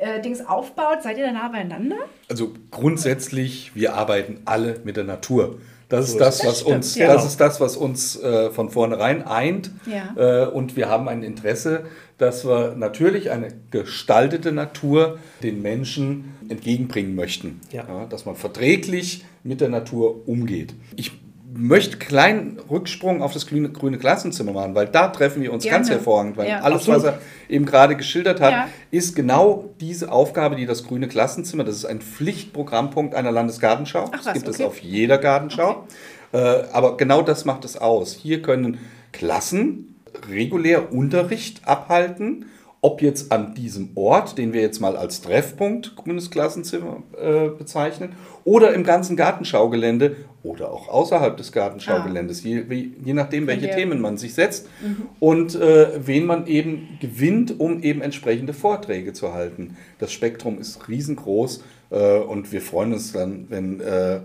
Äh, 0.00 0.20
Dings 0.20 0.46
aufbaut, 0.46 1.02
seid 1.02 1.18
ihr 1.18 1.26
da 1.26 1.32
nah 1.32 1.48
beieinander? 1.48 1.96
Also 2.30 2.54
grundsätzlich, 2.70 3.72
wir 3.74 3.94
arbeiten 3.94 4.42
alle 4.44 4.76
mit 4.84 4.96
der 4.96 5.02
Natur. 5.02 5.58
Das 5.88 6.08
ist 6.08 6.20
das, 6.20 6.46
was 6.46 6.62
uns, 6.62 6.94
ja. 6.94 7.12
das 7.12 7.24
ist 7.24 7.40
das, 7.40 7.60
was 7.60 7.76
uns 7.76 8.14
äh, 8.22 8.50
von 8.50 8.70
vornherein 8.70 9.26
eint. 9.26 9.72
Ja. 9.86 10.44
Äh, 10.44 10.46
und 10.46 10.76
wir 10.76 10.88
haben 10.88 11.08
ein 11.08 11.24
Interesse, 11.24 11.86
dass 12.18 12.44
wir 12.44 12.74
natürlich 12.76 13.30
eine 13.30 13.48
gestaltete 13.70 14.52
Natur 14.52 15.18
den 15.42 15.62
Menschen 15.62 16.34
entgegenbringen 16.48 17.14
möchten. 17.14 17.60
Ja. 17.70 17.84
Ja, 17.88 18.06
dass 18.06 18.26
man 18.26 18.34
verträglich 18.34 19.24
mit 19.44 19.60
der 19.60 19.68
Natur 19.68 20.28
umgeht. 20.28 20.74
Ich 20.96 21.12
möchte 21.54 21.92
einen 21.92 22.00
kleinen 22.00 22.58
Rücksprung 22.70 23.22
auf 23.22 23.32
das 23.32 23.46
grüne, 23.46 23.70
grüne 23.70 23.98
Klassenzimmer 23.98 24.52
machen, 24.52 24.74
weil 24.74 24.86
da 24.86 25.08
treffen 25.08 25.42
wir 25.42 25.52
uns 25.52 25.62
Gerne. 25.62 25.78
ganz 25.78 25.90
hervorragend, 25.90 26.36
weil 26.36 26.48
ja. 26.48 26.60
alles, 26.60 26.80
Absolut. 26.88 27.02
was 27.02 27.12
er 27.12 27.20
eben 27.48 27.64
gerade 27.64 27.96
geschildert 27.96 28.40
hat, 28.40 28.52
ja. 28.52 28.68
ist 28.90 29.16
genau 29.16 29.70
diese 29.80 30.12
Aufgabe, 30.12 30.56
die 30.56 30.66
das 30.66 30.84
grüne 30.84 31.08
Klassenzimmer, 31.08 31.64
das 31.64 31.76
ist 31.76 31.84
ein 31.84 32.00
Pflichtprogrammpunkt 32.00 33.14
einer 33.14 33.32
Landesgartenschau. 33.32 34.06
Ach, 34.12 34.18
was, 34.18 34.24
das 34.24 34.34
gibt 34.34 34.48
okay. 34.48 34.62
es 34.62 34.66
auf 34.66 34.78
jeder 34.80 35.18
Gartenschau. 35.18 35.84
Okay. 36.32 36.62
Äh, 36.62 36.64
aber 36.72 36.96
genau 36.96 37.22
das 37.22 37.44
macht 37.44 37.64
es 37.64 37.76
aus. 37.76 38.12
Hier 38.14 38.42
können 38.42 38.78
Klassen 39.12 39.97
regulär 40.28 40.92
Unterricht 40.92 41.66
abhalten 41.66 42.46
ob 42.80 43.02
jetzt 43.02 43.32
an 43.32 43.54
diesem 43.54 43.90
Ort, 43.96 44.38
den 44.38 44.52
wir 44.52 44.60
jetzt 44.60 44.80
mal 44.80 44.96
als 44.96 45.20
Treffpunkt 45.20 45.96
Grünes 45.96 46.30
Klassenzimmer 46.30 47.02
äh, 47.20 47.48
bezeichnen, 47.48 48.12
oder 48.44 48.72
im 48.72 48.84
ganzen 48.84 49.16
Gartenschaugelände 49.16 50.16
oder 50.44 50.70
auch 50.70 50.88
außerhalb 50.88 51.36
des 51.36 51.50
Gartenschaugeländes, 51.50 52.42
ah. 52.44 52.48
je, 52.48 52.90
je, 53.04 53.12
nachdem, 53.12 53.48
welche 53.48 53.70
Themen 53.70 54.00
man 54.00 54.16
sich 54.16 54.34
setzt 54.34 54.68
mhm. 54.80 55.08
und 55.18 55.56
äh, 55.56 56.06
wen 56.06 56.24
man 56.24 56.46
eben 56.46 56.98
gewinnt, 57.00 57.58
um 57.58 57.82
eben 57.82 58.00
entsprechende 58.00 58.54
Vorträge 58.54 59.12
zu 59.12 59.34
halten. 59.34 59.76
Das 59.98 60.12
Spektrum 60.12 60.58
ist 60.60 60.88
riesengroß 60.88 61.64
äh, 61.90 62.18
und 62.18 62.52
wir 62.52 62.60
freuen 62.60 62.92
uns 62.92 63.12
dann, 63.12 63.46
wenn 63.48 63.80
äh, 63.80 64.20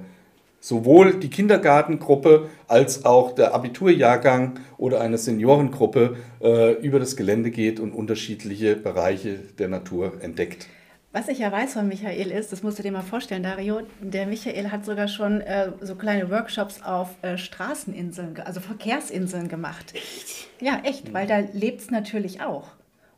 sowohl 0.64 1.20
die 1.20 1.30
Kindergartengruppe 1.30 2.50
als 2.70 3.04
auch 3.04 3.36
der 3.36 3.54
Abiturjahrgang 3.54 4.62
oder 4.78 5.02
eine 5.02 5.18
Seniorengruppe 5.18 6.16
äh, 6.42 6.72
über 6.76 7.00
das 7.00 7.18
Gelände 7.18 7.52
geht 7.52 7.82
und 7.82 7.92
unterschiedliche 7.92 8.78
Bereiche 8.78 9.40
der 9.60 9.68
Natur 9.68 10.14
entdeckt. 10.22 10.68
Was 11.12 11.28
ich 11.28 11.40
ja 11.40 11.52
weiß 11.52 11.74
von 11.74 11.90
Michael 11.90 12.32
ist, 12.32 12.54
das 12.54 12.64
musst 12.64 12.80
du 12.80 12.84
dir 12.84 12.94
mal 12.94 13.02
vorstellen, 13.02 13.44
Dario, 13.44 13.82
der 14.00 14.26
Michael 14.26 14.72
hat 14.72 14.86
sogar 14.86 15.10
schon 15.10 15.42
äh, 15.42 15.74
so 15.82 15.96
kleine 15.96 16.32
Workshops 16.32 16.82
auf 16.82 17.10
äh, 17.24 17.38
Straßeninseln, 17.38 18.40
also 18.46 18.62
Verkehrsinseln 18.62 19.50
gemacht. 19.50 19.94
Echt? 19.94 20.48
Ja, 20.62 20.82
echt, 20.86 21.14
weil 21.14 21.28
da 21.28 21.40
lebt 21.52 21.82
es 21.82 21.92
natürlich 21.92 22.42
auch. 22.42 22.70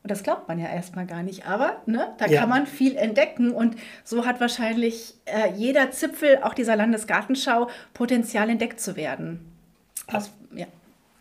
Und 0.05 0.11
das 0.11 0.21
glaubt 0.21 0.47
man 0.47 0.59
ja 0.59 0.67
erstmal 0.67 1.07
gar 1.07 1.23
nicht. 1.23 1.47
Aber 1.47 1.81
ne, 1.87 2.13
da 2.19 2.27
ja. 2.27 2.41
kann 2.41 2.47
man 2.47 2.67
viel 2.67 2.95
entdecken. 2.95 3.49
Und 3.49 3.75
so 4.03 4.23
hat 4.23 4.39
wahrscheinlich 4.39 5.15
äh, 5.25 5.51
jeder 5.57 5.89
Zipfel 5.89 6.37
auch 6.43 6.53
dieser 6.53 6.75
Landesgartenschau 6.75 7.69
Potenzial 7.95 8.51
entdeckt 8.51 8.79
zu 8.79 8.97
werden. 8.97 9.39
Das, 10.07 10.29
ja. 10.53 10.67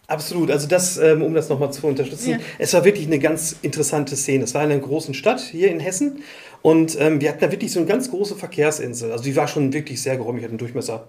Absolut, 0.06 0.50
also 0.50 0.68
das, 0.68 0.98
ähm, 0.98 1.22
um 1.22 1.32
das 1.32 1.48
nochmal 1.48 1.72
zu 1.72 1.86
unterstützen, 1.86 2.32
ja. 2.32 2.38
es 2.58 2.74
war 2.74 2.84
wirklich 2.84 3.06
eine 3.06 3.18
ganz 3.18 3.56
interessante 3.62 4.16
Szene. 4.16 4.44
Es 4.44 4.52
war 4.52 4.62
in 4.62 4.70
einer 4.70 4.82
großen 4.82 5.14
Stadt 5.14 5.40
hier 5.40 5.70
in 5.70 5.80
Hessen 5.80 6.18
und 6.60 7.00
ähm, 7.00 7.22
wir 7.22 7.30
hatten 7.30 7.40
da 7.40 7.50
wirklich 7.50 7.72
so 7.72 7.78
eine 7.78 7.88
ganz 7.88 8.10
große 8.10 8.36
Verkehrsinsel. 8.36 9.12
Also 9.12 9.24
die 9.24 9.34
war 9.34 9.48
schon 9.48 9.72
wirklich 9.72 10.02
sehr 10.02 10.18
geräumig, 10.18 10.44
hat 10.44 10.50
einen 10.50 10.58
Durchmesser 10.58 11.08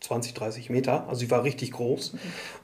20, 0.00 0.34
30 0.34 0.70
Meter, 0.70 1.08
also 1.08 1.20
sie 1.20 1.30
war 1.30 1.44
richtig 1.44 1.72
groß. 1.72 2.14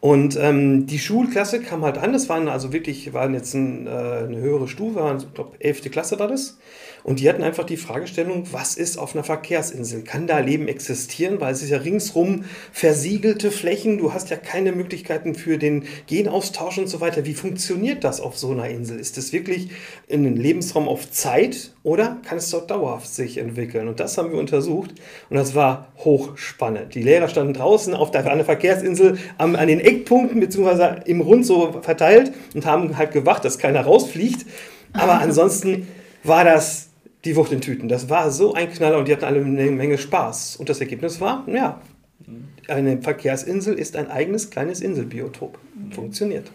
Und 0.01 0.37
ähm, 0.41 0.87
die 0.87 0.99
Schulklasse 0.99 1.61
kam 1.61 1.83
halt 1.83 1.99
an, 1.99 2.13
das 2.13 2.29
waren 2.29 2.49
also 2.49 2.73
wirklich, 2.73 3.13
waren 3.13 3.35
jetzt 3.35 3.55
ein, 3.55 3.87
äh, 3.87 3.91
eine 3.91 4.37
höhere 4.37 4.69
Stufe, 4.69 5.17
ich 5.19 5.35
glaube 5.35 5.57
11. 5.59 5.91
Klasse 5.91 6.19
war 6.19 6.29
das. 6.29 6.59
Und 7.05 7.21
die 7.21 7.29
hatten 7.29 7.43
einfach 7.43 7.65
die 7.65 7.77
Fragestellung, 7.77 8.47
was 8.53 8.77
ist 8.77 8.97
auf 8.97 9.15
einer 9.15 9.25
Verkehrsinsel? 9.25 10.03
Kann 10.03 10.27
da 10.27 10.39
Leben 10.39 10.69
existieren? 10.69 11.41
Weil 11.41 11.53
es 11.53 11.63
ist 11.63 11.71
ja 11.71 11.79
ringsrum 11.79 12.45
versiegelte 12.73 13.51
Flächen, 13.51 13.99
du 13.99 14.13
hast 14.13 14.31
ja 14.31 14.37
keine 14.37 14.73
Möglichkeiten 14.73 15.35
für 15.35 15.59
den 15.59 15.85
Genaustausch 16.07 16.79
und 16.79 16.89
so 16.89 17.01
weiter. 17.01 17.27
Wie 17.27 17.35
funktioniert 17.35 18.05
das 18.05 18.21
auf 18.21 18.39
so 18.39 18.53
einer 18.53 18.69
Insel? 18.69 19.01
Ist 19.01 19.17
das 19.17 19.33
wirklich 19.33 19.71
ein 20.11 20.37
Lebensraum 20.37 20.89
auf 20.89 21.11
Zeit 21.11 21.73
oder 21.83 22.19
kann 22.25 22.39
es 22.39 22.51
dort 22.51 22.71
dauerhaft 22.71 23.13
sich 23.13 23.39
entwickeln? 23.39 23.89
Und 23.89 23.99
das 23.99 24.17
haben 24.17 24.31
wir 24.31 24.39
untersucht 24.39 24.93
und 25.29 25.37
das 25.37 25.55
war 25.55 25.89
hochspannend. 25.99 26.95
Die 26.95 27.03
Lehrer 27.03 27.29
standen 27.29 27.55
draußen 27.55 27.95
auf 27.95 28.13
der, 28.13 28.31
einer 28.31 28.45
Verkehrsinsel 28.45 29.19
an, 29.39 29.57
an 29.57 29.67
den 29.67 29.81
Eckpunkten 29.81 30.39
bzw. 30.39 31.03
im 31.07 31.21
Rund 31.21 31.45
so 31.45 31.81
verteilt 31.83 32.33
und 32.55 32.65
haben 32.65 32.97
halt 32.97 33.13
gewacht, 33.13 33.45
dass 33.45 33.59
keiner 33.59 33.81
rausfliegt. 33.81 34.47
Aber 34.93 35.15
ansonsten 35.21 35.89
war 36.23 36.45
das 36.45 36.92
die 37.25 37.37
Wucht 37.37 37.53
in 37.53 37.61
Tüten. 37.61 37.89
Das 37.89 38.09
war 38.09 38.31
so 38.31 38.55
ein 38.55 38.71
Knaller 38.71 38.99
und 38.99 39.09
die 39.09 39.13
hatten 39.13 39.25
alle 39.25 39.41
eine 39.45 39.71
Menge 39.71 39.99
Spaß. 39.99 40.57
Und 40.57 40.69
das 40.69 40.81
Ergebnis 40.81 41.21
war, 41.21 41.45
ja, 41.47 41.81
eine 42.69 43.01
Verkehrsinsel 43.01 43.75
ist 43.75 43.97
ein 43.97 44.11
eigenes 44.11 44.51
kleines 44.51 44.81
Inselbiotop. 44.81 45.59
Funktioniert. 45.91 46.51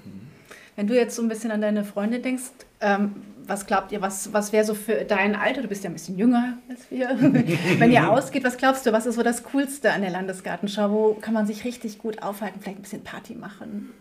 Wenn 0.75 0.87
du 0.87 0.95
jetzt 0.95 1.15
so 1.15 1.21
ein 1.21 1.27
bisschen 1.27 1.51
an 1.51 1.61
deine 1.61 1.83
Freunde 1.83 2.19
denkst, 2.19 2.51
ähm, 2.81 3.15
was 3.47 3.65
glaubt 3.65 3.91
ihr, 3.91 4.01
was, 4.01 4.33
was 4.33 4.51
wäre 4.51 4.65
so 4.65 4.73
für 4.73 5.05
dein 5.05 5.35
Alter, 5.35 5.61
du 5.61 5.67
bist 5.67 5.83
ja 5.83 5.89
ein 5.89 5.93
bisschen 5.93 6.17
jünger 6.17 6.57
als 6.69 6.91
wir, 6.91 7.17
wenn 7.79 7.91
ihr 7.91 8.11
ausgeht, 8.11 8.43
was 8.43 8.57
glaubst 8.57 8.85
du, 8.85 8.91
was 8.91 9.05
ist 9.05 9.15
so 9.15 9.23
das 9.23 9.43
Coolste 9.43 9.91
an 9.91 10.01
der 10.01 10.11
Landesgartenschau? 10.11 10.91
Wo 10.91 11.13
kann 11.13 11.33
man 11.33 11.47
sich 11.47 11.63
richtig 11.63 11.97
gut 11.97 12.21
aufhalten, 12.21 12.59
vielleicht 12.61 12.79
ein 12.79 12.83
bisschen 12.83 13.03
Party 13.03 13.33
machen? 13.33 13.91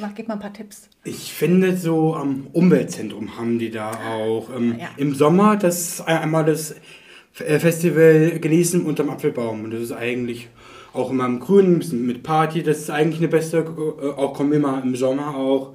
Mach, 0.00 0.14
gib 0.14 0.28
mal 0.28 0.34
ein 0.34 0.40
paar 0.40 0.52
Tipps. 0.52 0.88
Ich 1.04 1.32
finde, 1.32 1.76
so 1.76 2.14
am 2.14 2.46
Umweltzentrum 2.52 3.36
haben 3.36 3.58
die 3.58 3.70
da 3.70 3.90
auch 3.92 4.48
ähm, 4.54 4.76
ja. 4.78 4.88
im 4.96 5.14
Sommer 5.14 5.56
das 5.56 6.00
einmal 6.00 6.44
das 6.44 6.74
äh, 7.38 7.58
Festival 7.58 8.38
genießen 8.40 8.82
unterm 8.82 9.10
Apfelbaum. 9.10 9.64
Und 9.64 9.72
das 9.72 9.82
ist 9.82 9.92
eigentlich 9.92 10.48
auch 10.92 11.10
immer 11.10 11.26
im 11.26 11.38
Grünen, 11.40 11.84
mit 12.06 12.22
Party, 12.22 12.62
das 12.62 12.78
ist 12.78 12.90
eigentlich 12.90 13.20
eine 13.20 13.28
beste, 13.28 13.58
äh, 13.58 14.18
auch 14.18 14.34
kommen 14.34 14.52
immer 14.52 14.82
im 14.82 14.96
Sommer 14.96 15.36
auch. 15.36 15.74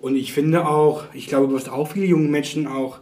Und 0.00 0.16
ich 0.16 0.32
finde 0.32 0.66
auch, 0.66 1.04
ich 1.14 1.26
glaube, 1.26 1.48
du 1.48 1.56
hast 1.56 1.68
auch 1.68 1.88
viele 1.92 2.06
junge 2.06 2.28
Menschen 2.28 2.66
auch 2.66 2.98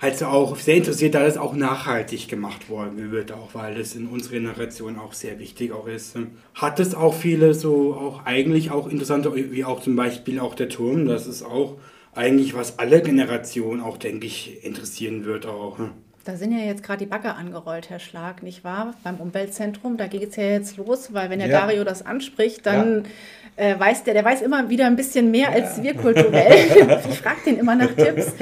halt 0.00 0.18
so 0.18 0.26
auch 0.26 0.56
sehr 0.56 0.76
interessiert, 0.76 1.14
da 1.14 1.24
das 1.24 1.36
auch 1.36 1.54
nachhaltig 1.54 2.28
gemacht 2.28 2.68
worden 2.68 3.12
wird, 3.12 3.32
auch 3.32 3.54
weil 3.54 3.74
das 3.76 3.94
in 3.94 4.06
unserer 4.06 4.34
Generation 4.34 4.98
auch 4.98 5.12
sehr 5.12 5.38
wichtig 5.38 5.72
auch 5.72 5.86
ist. 5.86 6.16
Hat 6.54 6.80
es 6.80 6.94
auch 6.94 7.14
viele 7.14 7.54
so 7.54 7.94
auch 7.94 8.24
eigentlich 8.24 8.70
auch 8.70 8.88
interessante, 8.88 9.34
wie 9.34 9.64
auch 9.64 9.80
zum 9.80 9.96
Beispiel 9.96 10.40
auch 10.40 10.54
der 10.54 10.68
Turm, 10.68 11.06
das 11.06 11.26
ist 11.26 11.42
auch 11.42 11.76
eigentlich 12.14 12.54
was 12.54 12.78
alle 12.78 13.02
Generationen 13.02 13.80
auch, 13.80 13.96
denke 13.96 14.26
ich, 14.26 14.64
interessieren 14.64 15.24
wird 15.24 15.46
auch. 15.46 15.78
Da 16.24 16.36
sind 16.36 16.52
ja 16.52 16.64
jetzt 16.64 16.82
gerade 16.82 17.00
die 17.00 17.10
Bagger 17.10 17.36
angerollt, 17.36 17.90
Herr 17.90 17.98
Schlag, 17.98 18.42
nicht 18.42 18.64
wahr? 18.64 18.94
Beim 19.04 19.16
Umweltzentrum, 19.16 19.98
da 19.98 20.06
geht 20.06 20.30
es 20.30 20.36
ja 20.36 20.44
jetzt 20.44 20.78
los, 20.78 21.12
weil 21.12 21.28
wenn 21.28 21.38
der 21.38 21.48
ja. 21.48 21.60
Dario 21.60 21.84
das 21.84 22.00
anspricht, 22.06 22.64
dann 22.64 23.04
ja. 23.58 23.64
äh, 23.64 23.78
weiß 23.78 24.04
der, 24.04 24.14
der 24.14 24.24
weiß 24.24 24.40
immer 24.40 24.70
wieder 24.70 24.86
ein 24.86 24.96
bisschen 24.96 25.30
mehr 25.30 25.50
ja. 25.50 25.62
als 25.62 25.82
wir 25.82 25.94
kulturell. 25.94 27.00
ich 27.10 27.18
frage 27.18 27.40
den 27.44 27.58
immer 27.58 27.74
nach 27.74 27.92
Tipps. 27.94 28.32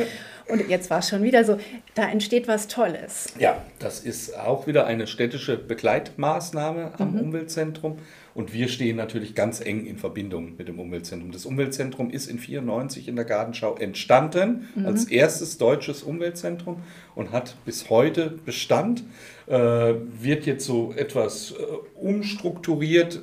Und 0.49 0.69
jetzt 0.69 0.91
war 0.91 0.99
es 0.99 1.09
schon 1.09 1.23
wieder 1.23 1.45
so, 1.45 1.59
da 1.95 2.09
entsteht 2.09 2.49
was 2.49 2.69
Tolles. 2.69 3.27
Ja, 3.39 3.63
das 3.79 4.01
ist 4.01 4.37
auch 4.37 4.67
wieder 4.67 4.87
eine 4.87 5.07
städtische 5.07 5.57
Begleitmaßnahme 5.57 6.93
am 6.99 7.15
mhm. 7.15 7.21
Umweltzentrum. 7.21 7.99
Und 8.35 8.55
wir 8.55 8.69
stehen 8.69 8.97
natürlich 8.97 9.35
ganz 9.35 9.61
eng 9.61 9.85
in 9.85 9.99
Verbindung 9.99 10.57
mit 10.57 10.67
dem 10.69 10.79
Umweltzentrum. 10.79 11.33
Das 11.33 11.45
Umweltzentrum 11.45 12.11
ist 12.11 12.29
in 12.29 12.39
1994 12.39 13.09
in 13.09 13.17
der 13.17 13.27
Gartenschau 13.27 13.77
entstanden 13.77 14.69
mhm. 14.75 14.87
als 14.87 15.05
erstes 15.05 15.59
deutsches 15.59 16.03
Umweltzentrum 16.03 16.83
und 17.15 17.31
hat 17.31 17.57
bis 17.67 17.91
heute 17.91 18.39
Bestand, 18.45 19.05
äh, 19.47 19.55
wird 19.55 20.47
jetzt 20.47 20.65
so 20.65 20.95
etwas 20.97 21.53
äh, 21.53 21.55
umstrukturiert 21.99 23.21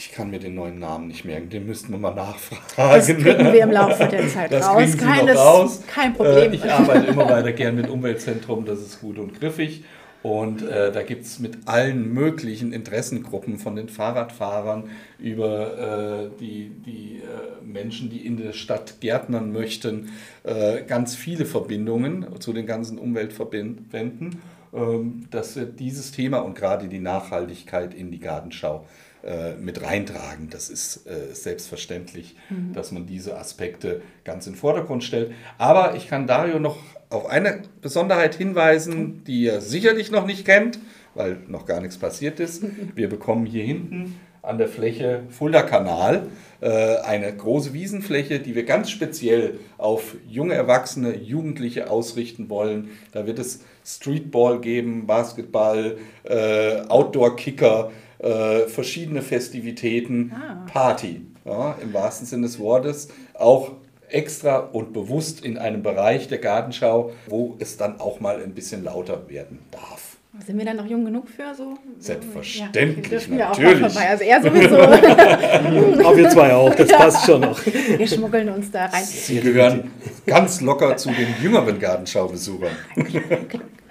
ich 0.00 0.12
kann 0.12 0.30
mir 0.30 0.38
den 0.38 0.54
neuen 0.54 0.78
Namen 0.78 1.08
nicht 1.08 1.26
merken, 1.26 1.50
den 1.50 1.66
müssten 1.66 1.92
wir 1.92 1.98
mal 1.98 2.14
nachfragen. 2.14 2.62
Das 2.74 3.06
kriegen 3.06 3.22
wir 3.24 3.62
im 3.62 3.70
Laufe 3.70 4.06
der 4.06 4.26
Zeit 4.34 4.50
das 4.50 4.66
raus. 4.66 4.96
Keines, 4.96 5.36
raus. 5.36 5.82
Kein 5.86 6.14
Problem. 6.14 6.52
Äh, 6.52 6.54
ich 6.54 6.64
arbeite 6.64 7.08
immer 7.08 7.28
weiter 7.28 7.52
gern 7.52 7.76
mit 7.76 7.90
Umweltzentrum, 7.90 8.64
das 8.64 8.80
ist 8.80 9.02
gut 9.02 9.18
und 9.18 9.38
griffig. 9.38 9.84
Und 10.22 10.62
äh, 10.62 10.90
da 10.90 11.02
gibt 11.02 11.24
es 11.24 11.38
mit 11.38 11.68
allen 11.68 12.14
möglichen 12.14 12.72
Interessengruppen, 12.72 13.58
von 13.58 13.76
den 13.76 13.90
Fahrradfahrern 13.90 14.88
über 15.18 16.30
äh, 16.32 16.40
die, 16.40 16.70
die 16.70 17.18
äh, 17.18 17.62
Menschen, 17.62 18.08
die 18.08 18.24
in 18.24 18.38
der 18.38 18.54
Stadt 18.54 19.02
gärtnern 19.02 19.52
möchten, 19.52 20.08
äh, 20.44 20.82
ganz 20.82 21.14
viele 21.14 21.44
Verbindungen 21.44 22.24
zu 22.38 22.54
den 22.54 22.64
ganzen 22.64 22.96
Umweltverbänden, 22.96 24.40
ähm, 24.72 25.26
dass 25.30 25.56
wir 25.56 25.66
dieses 25.66 26.12
Thema 26.12 26.38
und 26.38 26.54
gerade 26.54 26.88
die 26.88 27.00
Nachhaltigkeit 27.00 27.92
in 27.92 28.10
die 28.10 28.20
Gartenschau 28.20 28.86
äh, 29.24 29.54
mit 29.54 29.82
reintragen. 29.82 30.48
Das 30.50 30.70
ist 30.70 31.06
äh, 31.06 31.34
selbstverständlich, 31.34 32.36
mhm. 32.48 32.72
dass 32.72 32.92
man 32.92 33.06
diese 33.06 33.36
Aspekte 33.36 34.02
ganz 34.24 34.46
in 34.46 34.54
den 34.54 34.58
Vordergrund 34.58 35.04
stellt. 35.04 35.32
Aber 35.58 35.94
ich 35.94 36.08
kann 36.08 36.26
Dario 36.26 36.58
noch 36.58 36.78
auf 37.10 37.26
eine 37.26 37.62
Besonderheit 37.82 38.34
hinweisen, 38.34 39.24
die 39.24 39.46
er 39.46 39.60
sicherlich 39.60 40.10
noch 40.10 40.26
nicht 40.26 40.44
kennt, 40.44 40.78
weil 41.14 41.38
noch 41.48 41.66
gar 41.66 41.80
nichts 41.80 41.98
passiert 41.98 42.40
ist. 42.40 42.64
Wir 42.94 43.08
bekommen 43.08 43.46
hier 43.46 43.64
hinten 43.64 44.18
an 44.42 44.58
der 44.58 44.68
Fläche 44.68 45.24
Fulda-Kanal 45.28 46.28
äh, 46.60 46.96
eine 46.96 47.34
große 47.34 47.74
Wiesenfläche, 47.74 48.40
die 48.40 48.54
wir 48.54 48.64
ganz 48.64 48.90
speziell 48.90 49.58
auf 49.76 50.16
junge 50.28 50.54
Erwachsene, 50.54 51.14
Jugendliche 51.16 51.90
ausrichten 51.90 52.48
wollen. 52.48 52.88
Da 53.12 53.26
wird 53.26 53.38
es 53.38 53.64
Streetball 53.84 54.60
geben, 54.60 55.06
Basketball, 55.06 55.98
äh, 56.24 56.80
Outdoor-Kicker, 56.88 57.90
äh, 58.22 58.68
verschiedene 58.68 59.22
Festivitäten, 59.22 60.32
ah. 60.34 60.66
Party, 60.70 61.22
ja, 61.44 61.76
im 61.82 61.92
wahrsten 61.94 62.26
Sinne 62.26 62.46
des 62.46 62.58
Wortes, 62.58 63.08
auch 63.34 63.72
extra 64.08 64.58
und 64.58 64.92
bewusst 64.92 65.44
in 65.44 65.58
einem 65.58 65.82
Bereich 65.82 66.28
der 66.28 66.38
Gartenschau, 66.38 67.12
wo 67.26 67.56
es 67.58 67.76
dann 67.76 68.00
auch 68.00 68.20
mal 68.20 68.42
ein 68.42 68.54
bisschen 68.54 68.84
lauter 68.84 69.28
werden 69.28 69.60
darf. 69.70 70.16
Sind 70.46 70.58
wir 70.58 70.64
dann 70.64 70.76
noch 70.76 70.86
jung 70.86 71.04
genug 71.04 71.28
für 71.28 71.52
so? 71.54 71.74
Selbstverständlich, 71.98 73.26
ja, 73.28 73.48
natürlich. 73.48 73.80
vorbei. 73.80 74.10
Also 74.10 74.24
er 74.24 74.40
sowieso. 74.40 74.76
Aber 76.06 76.16
wir 76.16 76.30
zwei 76.30 76.54
auch, 76.54 76.72
das 76.74 76.88
passt 76.88 77.26
schon 77.26 77.40
noch. 77.40 77.60
Wir 77.66 78.06
schmuggeln 78.06 78.48
uns 78.48 78.70
da 78.70 78.86
rein. 78.86 79.04
Sie 79.04 79.40
gehören 79.40 79.90
ganz 80.26 80.60
locker 80.60 80.96
zu 80.96 81.10
den 81.10 81.34
jüngeren 81.42 81.78
Gartenschaubesuchern. 81.80 82.70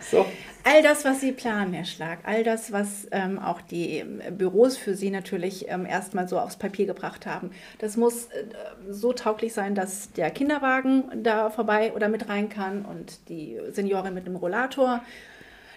so. 0.09 0.25
All 0.69 0.83
das, 0.83 1.03
was 1.03 1.19
Sie 1.19 1.31
planen, 1.31 1.73
Herr 1.73 1.85
Schlag, 1.85 2.19
all 2.23 2.43
das, 2.43 2.71
was 2.71 3.07
ähm, 3.11 3.39
auch 3.39 3.59
die 3.59 3.97
ähm, 3.97 4.21
Büros 4.37 4.77
für 4.77 4.93
Sie 4.93 5.09
natürlich 5.09 5.67
ähm, 5.67 5.85
erstmal 5.85 6.27
so 6.27 6.37
aufs 6.37 6.57
Papier 6.57 6.85
gebracht 6.85 7.25
haben, 7.25 7.51
das 7.79 7.97
muss 7.97 8.25
äh, 8.25 8.45
so 8.87 9.11
tauglich 9.11 9.53
sein, 9.53 9.73
dass 9.73 10.11
der 10.13 10.29
Kinderwagen 10.29 11.23
da 11.23 11.49
vorbei 11.49 11.93
oder 11.95 12.07
mit 12.07 12.29
rein 12.29 12.49
kann 12.49 12.85
und 12.85 13.29
die 13.29 13.57
Seniorin 13.71 14.13
mit 14.13 14.27
dem 14.27 14.35
Rollator, 14.35 15.01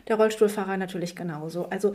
der 0.08 0.16
Rollstuhlfahrer 0.16 0.76
natürlich 0.76 1.16
genauso. 1.16 1.70
Also 1.70 1.94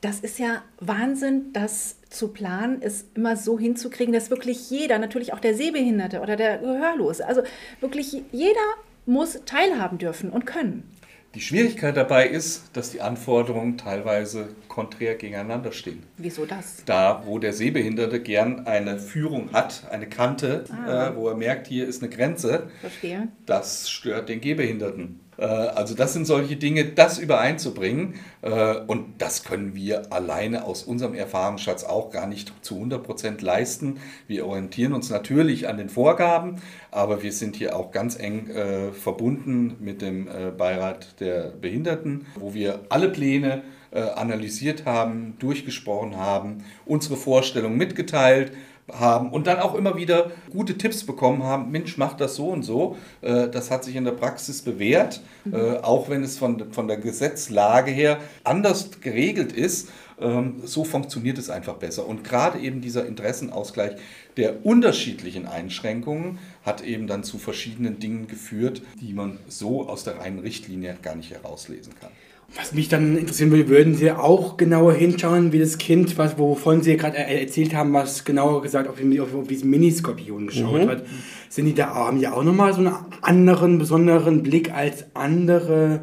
das 0.00 0.20
ist 0.20 0.38
ja 0.38 0.62
Wahnsinn, 0.80 1.52
das 1.52 1.96
zu 2.08 2.28
planen, 2.28 2.80
ist 2.80 3.08
immer 3.14 3.36
so 3.36 3.58
hinzukriegen, 3.58 4.14
dass 4.14 4.30
wirklich 4.30 4.70
jeder, 4.70 4.98
natürlich 4.98 5.34
auch 5.34 5.40
der 5.40 5.54
Sehbehinderte 5.54 6.20
oder 6.20 6.36
der 6.36 6.58
Gehörlose, 6.58 7.26
also 7.26 7.42
wirklich 7.80 8.22
jeder 8.32 8.60
muss 9.04 9.40
teilhaben 9.44 9.98
dürfen 9.98 10.30
und 10.30 10.46
können. 10.46 10.97
Die 11.38 11.44
Schwierigkeit 11.44 11.96
dabei 11.96 12.26
ist, 12.26 12.64
dass 12.72 12.90
die 12.90 13.00
Anforderungen 13.00 13.78
teilweise 13.78 14.48
konträr 14.66 15.14
gegeneinander 15.14 15.70
stehen. 15.70 16.02
Wieso 16.16 16.46
das? 16.46 16.82
Da, 16.84 17.22
wo 17.26 17.38
der 17.38 17.52
Sehbehinderte 17.52 18.18
gern 18.18 18.66
eine 18.66 18.98
Führung 18.98 19.52
hat, 19.52 19.84
eine 19.88 20.08
Kante, 20.08 20.64
ah. 20.68 21.10
äh, 21.10 21.16
wo 21.16 21.28
er 21.28 21.36
merkt, 21.36 21.68
hier 21.68 21.86
ist 21.86 22.02
eine 22.02 22.10
Grenze, 22.10 22.70
Verstehe. 22.80 23.28
das 23.46 23.88
stört 23.88 24.28
den 24.28 24.40
Gehbehinderten. 24.40 25.20
Äh, 25.38 25.44
also 25.44 25.94
das 25.94 26.12
sind 26.12 26.26
solche 26.26 26.56
Dinge, 26.56 26.84
das 26.84 27.18
übereinzubringen. 27.18 28.14
Äh, 28.42 28.76
und 28.86 29.20
das 29.22 29.44
können 29.44 29.74
wir 29.74 30.12
alleine 30.12 30.64
aus 30.64 30.82
unserem 30.82 31.14
Erfahrungsschatz 31.14 31.84
auch 31.84 32.10
gar 32.10 32.26
nicht 32.26 32.52
zu 32.62 32.74
100 32.74 33.02
Prozent 33.02 33.42
leisten. 33.42 33.98
Wir 34.26 34.46
orientieren 34.46 34.92
uns 34.92 35.10
natürlich 35.10 35.68
an 35.68 35.78
den 35.78 35.88
Vorgaben, 35.88 36.56
aber 36.90 37.22
wir 37.22 37.32
sind 37.32 37.56
hier 37.56 37.76
auch 37.76 37.92
ganz 37.92 38.18
eng 38.18 38.48
äh, 38.50 38.92
verbunden 38.92 39.76
mit 39.80 40.02
dem 40.02 40.28
Beirat 40.56 41.20
der 41.20 41.52
Behinderten, 41.60 42.26
wo 42.34 42.54
wir 42.54 42.80
alle 42.88 43.08
Pläne 43.08 43.62
analysiert 43.90 44.84
haben, 44.84 45.36
durchgesprochen 45.38 46.16
haben, 46.16 46.64
unsere 46.84 47.16
Vorstellungen 47.16 47.76
mitgeteilt 47.76 48.52
haben 48.92 49.30
und 49.30 49.46
dann 49.46 49.58
auch 49.58 49.74
immer 49.74 49.96
wieder 49.96 50.30
gute 50.50 50.78
Tipps 50.78 51.04
bekommen 51.04 51.42
haben, 51.42 51.70
Mensch, 51.70 51.98
mach 51.98 52.14
das 52.14 52.36
so 52.36 52.48
und 52.48 52.62
so. 52.62 52.96
Äh, 53.20 53.48
das 53.48 53.70
hat 53.70 53.84
sich 53.84 53.96
in 53.96 54.04
der 54.04 54.12
Praxis 54.12 54.62
bewährt, 54.62 55.20
mhm. 55.44 55.54
Äh, 55.54 55.76
auch 55.78 56.08
wenn 56.08 56.22
es 56.22 56.38
von, 56.38 56.72
von 56.72 56.88
der 56.88 56.96
Gesetzlage 56.96 57.90
her 57.90 58.18
anders 58.44 59.00
geregelt 59.00 59.52
ist. 59.52 59.90
Ähm, 60.20 60.62
so 60.64 60.84
funktioniert 60.84 61.38
es 61.38 61.50
einfach 61.50 61.74
besser. 61.74 62.06
Und 62.06 62.24
gerade 62.24 62.58
eben 62.58 62.80
dieser 62.80 63.06
Interessenausgleich 63.06 63.92
der 64.36 64.64
unterschiedlichen 64.64 65.46
Einschränkungen 65.46 66.38
hat 66.64 66.82
eben 66.82 67.06
dann 67.06 67.24
zu 67.24 67.38
verschiedenen 67.38 67.98
Dingen 67.98 68.26
geführt, 68.26 68.82
die 69.00 69.12
man 69.12 69.38
so 69.48 69.88
aus 69.88 70.04
der 70.04 70.18
reinen 70.18 70.38
Richtlinie 70.38 70.96
gar 71.02 71.14
nicht 71.14 71.30
herauslesen 71.30 71.94
kann. 72.00 72.10
Was 72.54 72.72
mich 72.72 72.88
dann 72.88 73.18
interessieren 73.18 73.50
würde, 73.50 73.68
würden 73.68 73.94
Sie 73.94 74.10
auch 74.10 74.56
genauer 74.56 74.94
hinschauen, 74.94 75.52
wie 75.52 75.58
das 75.58 75.76
Kind, 75.76 76.16
was, 76.16 76.38
wovon 76.38 76.82
Sie 76.82 76.96
gerade 76.96 77.18
erzählt 77.18 77.74
haben, 77.74 77.92
was 77.92 78.24
genauer 78.24 78.62
gesagt 78.62 78.88
auf, 78.88 78.96
auf, 78.98 79.34
auf 79.34 79.46
diesen 79.46 79.68
Miniskorpion 79.68 80.46
geschaut 80.46 80.84
mhm. 80.84 80.88
hat, 80.88 81.06
sind 81.50 81.66
die 81.66 81.74
da, 81.74 81.94
haben 81.94 82.18
die 82.20 82.26
auch 82.26 82.42
nochmal 82.42 82.72
so 82.72 82.80
einen 82.80 82.94
anderen, 83.20 83.78
besonderen 83.78 84.42
Blick 84.42 84.72
als 84.72 85.04
andere 85.14 86.00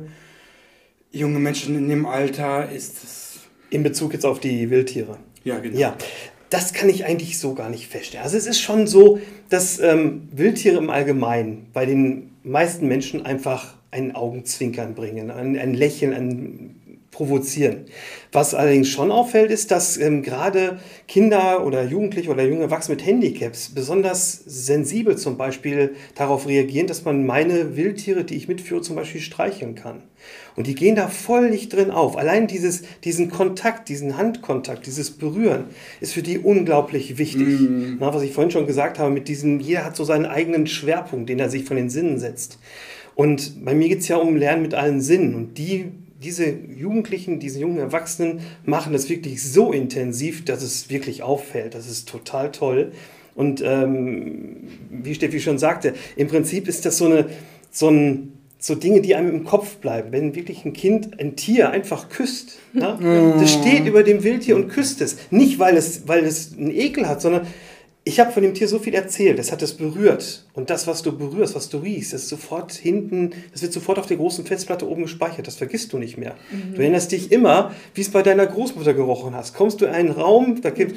junge 1.12 1.40
Menschen 1.40 1.76
in 1.76 1.90
dem 1.90 2.06
Alter? 2.06 2.72
Ist 2.72 3.04
das 3.04 3.40
in 3.72 3.82
Bezug 3.82 4.14
jetzt 4.14 4.26
auf 4.26 4.40
die 4.40 4.70
Wildtiere? 4.70 5.18
Ja, 5.44 5.58
genau. 5.60 5.78
Ja, 5.78 5.96
das 6.50 6.74
kann 6.74 6.90
ich 6.90 7.06
eigentlich 7.06 7.40
so 7.40 7.54
gar 7.56 7.70
nicht 7.70 7.88
feststellen. 7.88 8.24
Also 8.24 8.38
es 8.38 8.46
ist 8.46 8.60
schon 8.60 8.88
so, 8.88 9.20
dass 9.50 9.80
ähm, 9.80 10.30
Wildtiere 10.32 10.78
im 10.78 10.90
Allgemeinen 10.90 11.68
bei 11.74 11.86
den 11.86 12.32
meisten 12.44 12.88
Menschen 12.88 13.26
einfach 13.26 13.75
ein 13.96 14.16
Augenzwinkern 14.16 14.94
bringen, 14.94 15.32
ein, 15.32 15.58
ein 15.58 15.74
Lächeln, 15.74 16.14
ein 16.14 16.76
Provozieren. 17.16 17.86
Was 18.34 18.54
allerdings 18.54 18.90
schon 18.90 19.10
auffällt, 19.10 19.50
ist, 19.50 19.72
dass 19.72 19.96
ähm, 19.96 20.22
gerade 20.22 20.80
Kinder 21.08 21.66
oder 21.66 21.86
Jugendliche 21.86 22.30
oder 22.30 22.44
junge 22.44 22.64
Erwachsene 22.64 22.98
mit 22.98 23.06
Handicaps 23.06 23.70
besonders 23.70 24.44
sensibel 24.46 25.18
zum 25.18 25.38
Beispiel 25.38 25.96
darauf 26.16 26.46
reagieren, 26.46 26.88
dass 26.88 27.06
man 27.06 27.26
meine 27.26 27.78
Wildtiere, 27.78 28.26
die 28.26 28.36
ich 28.36 28.50
mitführe, 28.50 28.82
zum 28.82 28.98
Beispiel 28.98 29.22
streicheln 29.22 29.76
kann. 29.76 30.04
Und 30.58 30.68
die 30.68 30.76
gehen 30.76 30.98
da 30.98 31.08
voll 31.08 31.50
nicht 31.50 31.72
drin 31.72 31.90
auf. 31.90 32.18
Allein 32.18 32.48
dieses, 32.48 32.84
diesen 33.06 33.30
Kontakt, 33.30 33.88
diesen 33.88 34.18
Handkontakt, 34.18 34.86
dieses 34.86 35.12
Berühren 35.12 35.66
ist 36.02 36.14
für 36.14 36.22
die 36.22 36.38
unglaublich 36.38 37.18
wichtig. 37.18 37.62
Mm. 37.62 37.98
Na, 38.02 38.14
was 38.14 38.24
ich 38.24 38.34
vorhin 38.34 38.52
schon 38.52 38.68
gesagt 38.68 39.00
habe, 39.00 39.12
mit 39.12 39.30
diesem, 39.30 39.62
jeder 39.62 39.86
hat 39.86 39.96
so 39.96 40.04
seinen 40.04 40.26
eigenen 40.26 40.68
Schwerpunkt, 40.68 41.30
den 41.30 41.40
er 41.40 41.50
sich 41.50 41.64
von 41.64 41.78
den 41.78 41.90
Sinnen 41.90 42.20
setzt. 42.20 42.60
Und 43.16 43.64
bei 43.64 43.74
mir 43.74 43.90
geht 43.90 44.00
es 44.00 44.08
ja 44.08 44.18
um 44.18 44.36
Lernen 44.36 44.62
mit 44.62 44.74
allen 44.74 45.02
Sinnen. 45.02 45.36
Und 45.36 45.58
die, 45.58 45.86
diese 46.22 46.46
Jugendlichen, 46.50 47.40
diese 47.40 47.60
jungen 47.60 47.78
Erwachsenen 47.78 48.42
machen 48.66 48.94
das 48.94 49.10
wirklich 49.10 49.42
so 49.42 49.72
intensiv, 49.72 50.46
dass 50.46 50.62
es 50.62 50.90
wirklich 50.90 51.24
auffällt. 51.24 51.76
Das 51.76 51.90
ist 51.90 52.10
total 52.10 52.52
toll. 52.52 52.92
Und 53.34 53.62
ähm, 53.66 54.68
wie 54.90 55.16
Steffi 55.16 55.40
schon 55.40 55.58
sagte, 55.58 55.94
im 56.16 56.28
Prinzip 56.28 56.68
ist 56.68 56.86
das 56.86 56.98
so, 56.98 57.06
eine, 57.06 57.26
so, 57.72 57.90
ein, 57.90 58.34
so 58.60 58.76
Dinge, 58.76 59.02
die 59.02 59.16
einem 59.16 59.30
im 59.30 59.44
Kopf 59.44 59.78
bleiben. 59.78 60.12
Wenn 60.12 60.36
wirklich 60.36 60.66
ein 60.66 60.74
Kind 60.74 61.20
ein 61.20 61.36
Tier 61.36 61.70
einfach 61.70 62.10
küsst, 62.10 62.60
ne? 62.74 63.36
das 63.40 63.54
steht 63.54 63.86
über 63.86 64.04
dem 64.04 64.24
Wildtier 64.24 64.56
und 64.56 64.70
küsst 64.70 65.02
es. 65.02 65.18
Nicht, 65.32 65.60
weil 65.60 65.76
es, 65.78 66.08
weil 66.08 66.24
es 66.26 66.54
einen 66.58 66.72
Ekel 66.72 67.08
hat, 67.08 67.22
sondern 67.22 67.48
ich 68.08 68.20
habe 68.20 68.32
von 68.32 68.44
dem 68.44 68.54
Tier 68.54 68.68
so 68.68 68.78
viel 68.78 68.94
erzählt, 68.94 69.40
es 69.40 69.52
hat 69.52 69.64
es 69.64 69.74
berührt. 69.74 70.46
Und 70.54 70.70
das, 70.70 70.86
was 70.86 71.02
du 71.02 71.18
berührst, 71.18 71.56
was 71.56 71.70
du 71.70 71.80
riechst, 71.80 72.14
das 72.14 72.22
ist 72.22 72.30
sofort 72.30 72.72
hinten, 72.72 73.32
das 73.52 73.64
wird 73.64 73.74
sofort 73.74 73.98
auf 73.98 74.06
der 74.06 74.18
großen 74.18 74.46
Festplatte 74.46 74.88
oben 74.88 75.02
gespeichert. 75.02 75.48
Das 75.48 75.56
vergisst 75.56 75.92
du 75.92 75.98
nicht 75.98 76.16
mehr. 76.16 76.36
Mhm. 76.52 76.76
Du 76.76 76.82
erinnerst 76.82 77.12
dich 77.12 77.32
immer, 77.32 77.72
wie 77.96 78.02
es 78.02 78.12
bei 78.12 78.22
deiner 78.22 78.46
Großmutter 78.46 78.94
gerochen 78.94 79.34
hast. 79.34 79.56
Kommst 79.56 79.82
du 79.82 79.86
in 79.86 79.92
einen 79.92 80.12
Raum, 80.12 80.62
da 80.62 80.70
gibt, 80.70 80.96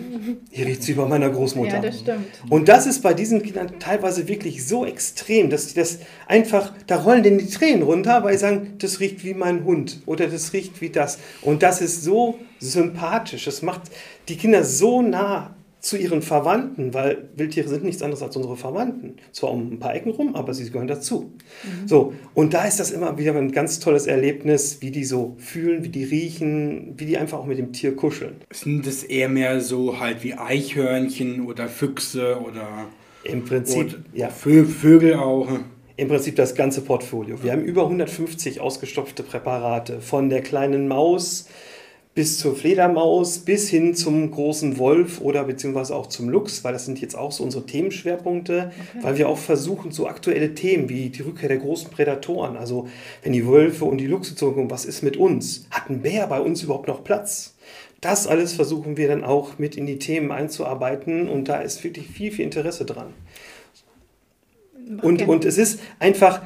hier 0.50 0.66
riecht 0.66 0.82
es 0.82 0.88
wie 0.88 0.92
bei 0.92 1.06
meiner 1.06 1.30
Großmutter. 1.30 1.76
Ja, 1.76 1.80
das 1.80 2.00
stimmt. 2.00 2.26
Und 2.50 2.68
das 2.68 2.86
ist 2.86 3.00
bei 3.00 3.14
diesen 3.14 3.42
Kindern 3.42 3.78
teilweise 3.78 4.28
wirklich 4.28 4.66
so 4.66 4.84
extrem, 4.84 5.48
dass 5.48 5.68
die 5.68 5.80
das 5.80 6.00
einfach, 6.26 6.74
da 6.86 6.96
rollen 6.96 7.22
denen 7.22 7.38
die 7.38 7.48
Tränen 7.48 7.84
runter, 7.84 8.22
weil 8.22 8.34
sie 8.34 8.40
sagen, 8.40 8.74
das 8.80 9.00
riecht 9.00 9.24
wie 9.24 9.32
mein 9.32 9.64
Hund 9.64 10.02
oder 10.04 10.26
das 10.26 10.52
riecht 10.52 10.82
wie 10.82 10.90
das. 10.90 11.18
Und 11.40 11.62
das 11.62 11.80
ist 11.80 12.04
so 12.04 12.38
sympathisch. 12.58 13.46
Das 13.46 13.62
macht 13.62 13.82
die 14.28 14.36
Kinder 14.36 14.62
so 14.62 15.00
nah 15.00 15.54
zu 15.80 15.96
ihren 15.96 16.22
Verwandten, 16.22 16.92
weil 16.92 17.28
Wildtiere 17.36 17.68
sind 17.68 17.84
nichts 17.84 18.02
anderes 18.02 18.22
als 18.22 18.34
unsere 18.36 18.56
Verwandten. 18.56 19.16
Zwar 19.32 19.52
um 19.52 19.72
ein 19.72 19.78
paar 19.78 19.94
Ecken 19.94 20.10
rum, 20.10 20.34
aber 20.34 20.52
sie 20.52 20.68
gehören 20.70 20.88
dazu. 20.88 21.32
Mhm. 21.62 21.88
So, 21.88 22.12
und 22.34 22.52
da 22.52 22.64
ist 22.64 22.80
das 22.80 22.90
immer 22.90 23.16
wieder 23.16 23.34
ein 23.36 23.52
ganz 23.52 23.78
tolles 23.78 24.06
Erlebnis, 24.06 24.78
wie 24.80 24.90
die 24.90 25.04
so 25.04 25.36
fühlen, 25.38 25.84
wie 25.84 25.88
die 25.88 26.04
riechen, 26.04 26.94
wie 26.96 27.06
die 27.06 27.16
einfach 27.16 27.38
auch 27.38 27.46
mit 27.46 27.58
dem 27.58 27.72
Tier 27.72 27.94
kuscheln. 27.94 28.36
Sind 28.50 28.86
das 28.86 29.04
eher 29.04 29.28
mehr 29.28 29.60
so 29.60 30.00
halt 30.00 30.24
wie 30.24 30.34
Eichhörnchen 30.34 31.46
oder 31.46 31.68
Füchse 31.68 32.40
oder 32.40 32.86
im 33.22 33.44
Prinzip 33.44 33.98
ja. 34.12 34.28
Vögel 34.30 35.14
auch? 35.14 35.48
Im 35.96 36.08
Prinzip 36.08 36.36
das 36.36 36.54
ganze 36.54 36.80
Portfolio. 36.80 37.42
Wir 37.42 37.52
haben 37.52 37.64
über 37.64 37.82
150 37.82 38.60
ausgestopfte 38.60 39.24
Präparate 39.24 40.00
von 40.00 40.28
der 40.30 40.42
kleinen 40.42 40.86
Maus 40.86 41.48
bis 42.18 42.36
zur 42.36 42.56
Fledermaus, 42.56 43.38
bis 43.38 43.70
hin 43.70 43.94
zum 43.94 44.32
großen 44.32 44.76
Wolf 44.78 45.20
oder 45.20 45.44
beziehungsweise 45.44 45.94
auch 45.94 46.08
zum 46.08 46.28
Luchs, 46.28 46.64
weil 46.64 46.72
das 46.72 46.84
sind 46.84 47.00
jetzt 47.00 47.14
auch 47.14 47.30
so 47.30 47.44
unsere 47.44 47.64
Themenschwerpunkte, 47.64 48.72
okay. 48.72 49.04
weil 49.04 49.18
wir 49.18 49.28
auch 49.28 49.38
versuchen, 49.38 49.92
so 49.92 50.08
aktuelle 50.08 50.52
Themen 50.52 50.88
wie 50.88 51.10
die 51.10 51.22
Rückkehr 51.22 51.48
der 51.48 51.58
großen 51.58 51.92
Prädatoren, 51.92 52.56
also 52.56 52.88
wenn 53.22 53.32
die 53.32 53.46
Wölfe 53.46 53.84
und 53.84 53.98
die 53.98 54.08
Luchse 54.08 54.34
zurückkommen, 54.34 54.68
was 54.68 54.84
ist 54.84 55.02
mit 55.02 55.16
uns? 55.16 55.68
Hat 55.70 55.90
ein 55.90 56.02
Bär 56.02 56.26
bei 56.26 56.40
uns 56.40 56.60
überhaupt 56.64 56.88
noch 56.88 57.04
Platz? 57.04 57.54
Das 58.00 58.26
alles 58.26 58.52
versuchen 58.52 58.96
wir 58.96 59.06
dann 59.06 59.22
auch 59.22 59.60
mit 59.60 59.76
in 59.76 59.86
die 59.86 60.00
Themen 60.00 60.32
einzuarbeiten 60.32 61.28
und 61.28 61.48
da 61.48 61.60
ist 61.60 61.84
wirklich 61.84 62.08
viel, 62.08 62.32
viel 62.32 62.46
Interesse 62.46 62.84
dran. 62.84 63.14
Und, 65.02 65.22
und 65.28 65.44
es 65.44 65.56
ist 65.56 65.78
einfach, 66.00 66.42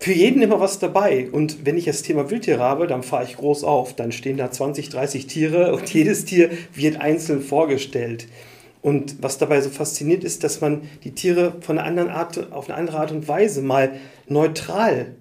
für 0.00 0.12
jeden 0.12 0.40
immer 0.40 0.60
was 0.60 0.78
dabei. 0.78 1.28
Und 1.30 1.66
wenn 1.66 1.76
ich 1.76 1.84
das 1.84 2.02
Thema 2.02 2.30
Wildtiere 2.30 2.60
habe, 2.60 2.86
dann 2.86 3.02
fahre 3.02 3.24
ich 3.24 3.36
groß 3.36 3.64
auf. 3.64 3.94
Dann 3.94 4.12
stehen 4.12 4.38
da 4.38 4.50
20, 4.50 4.88
30 4.88 5.26
Tiere 5.26 5.74
und 5.74 5.88
jedes 5.94 6.24
Tier 6.24 6.50
wird 6.74 7.00
einzeln 7.00 7.42
vorgestellt. 7.42 8.26
Und 8.82 9.22
was 9.22 9.36
dabei 9.36 9.60
so 9.60 9.68
fasziniert 9.68 10.24
ist, 10.24 10.42
dass 10.42 10.62
man 10.62 10.82
die 11.04 11.12
Tiere 11.12 11.56
von 11.60 11.78
einer 11.78 11.86
anderen 11.86 12.08
Art, 12.08 12.50
auf 12.50 12.70
eine 12.70 12.78
andere 12.78 12.98
Art 12.98 13.12
und 13.12 13.28
Weise 13.28 13.60
mal 13.60 13.92
neutral 14.26 15.14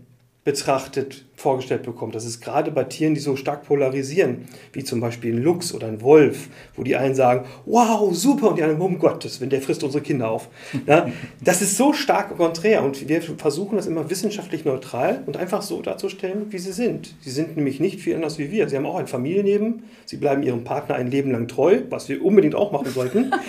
betrachtet 0.46 1.26
vorgestellt 1.36 1.84
bekommt. 1.84 2.16
Das 2.16 2.26
ist 2.26 2.42
gerade 2.42 2.72
bei 2.72 2.84
Tieren, 2.84 3.14
die 3.14 3.20
so 3.20 3.36
stark 3.36 3.66
polarisieren, 3.66 4.46
wie 4.74 4.84
zum 4.84 5.00
Beispiel 5.00 5.34
ein 5.34 5.44
Luchs 5.44 5.74
oder 5.74 5.88
ein 5.88 6.02
Wolf, 6.02 6.50
wo 6.76 6.84
die 6.84 6.96
einen 6.96 7.16
sagen, 7.16 7.46
wow, 7.66 8.14
super, 8.14 8.50
und 8.50 8.58
die 8.58 8.64
anderen, 8.64 8.82
um 8.82 9.00
Gottes, 9.00 9.40
wenn 9.42 9.50
der 9.50 9.62
frisst 9.62 9.84
unsere 9.84 10.04
Kinder 10.04 10.30
auf. 10.30 10.50
Ja, 10.86 11.10
das 11.42 11.62
ist 11.62 11.78
so 11.78 11.94
stark 11.94 12.36
konträr 12.38 12.84
und 12.84 13.08
wir 13.08 13.22
versuchen 13.22 13.76
das 13.76 13.88
immer 13.88 14.10
wissenschaftlich 14.10 14.66
neutral 14.66 15.24
und 15.26 15.38
einfach 15.38 15.62
so 15.62 15.82
darzustellen, 15.82 16.48
wie 16.50 16.58
sie 16.58 16.74
sind. 16.74 17.16
Sie 17.22 17.32
sind 17.32 17.56
nämlich 17.56 17.80
nicht 17.80 18.00
viel 18.00 18.16
anders 18.16 18.38
wie 18.38 18.52
wir. 18.52 18.68
Sie 18.70 18.76
haben 18.76 18.86
auch 18.86 18.98
ein 18.98 19.08
Familienleben, 19.08 19.84
sie 20.06 20.18
bleiben 20.18 20.44
ihrem 20.44 20.64
Partner 20.64 20.96
ein 20.96 21.12
Leben 21.12 21.32
lang 21.32 21.48
treu, 21.48 21.82
was 21.90 22.10
wir 22.10 22.24
unbedingt 22.24 22.56
auch 22.56 22.72
machen 22.72 22.90
sollten. 22.90 23.32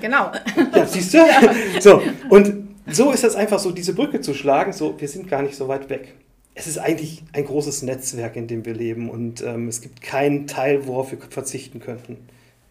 Genau. 0.00 0.30
Ja, 0.74 0.86
siehst 0.86 1.14
du? 1.14 1.18
Ja. 1.18 1.52
So, 1.80 2.00
und 2.28 2.75
so 2.90 3.10
ist 3.10 3.24
das 3.24 3.34
einfach 3.34 3.58
so, 3.58 3.70
diese 3.70 3.94
Brücke 3.94 4.20
zu 4.20 4.34
schlagen, 4.34 4.72
so, 4.72 4.98
wir 4.98 5.08
sind 5.08 5.28
gar 5.28 5.42
nicht 5.42 5.56
so 5.56 5.68
weit 5.68 5.90
weg. 5.90 6.14
es 6.54 6.66
ist 6.66 6.78
eigentlich 6.78 7.22
ein 7.32 7.44
großes 7.44 7.82
Netzwerk, 7.82 8.36
in 8.36 8.46
dem 8.46 8.64
wir 8.64 8.74
leben 8.74 9.10
und 9.10 9.42
ähm, 9.42 9.68
es 9.68 9.80
gibt 9.82 10.00
keinen 10.00 10.46
Teil, 10.46 10.86
worauf 10.86 11.10
wir 11.10 11.18
verzichten 11.30 11.80
könnten. 11.80 12.16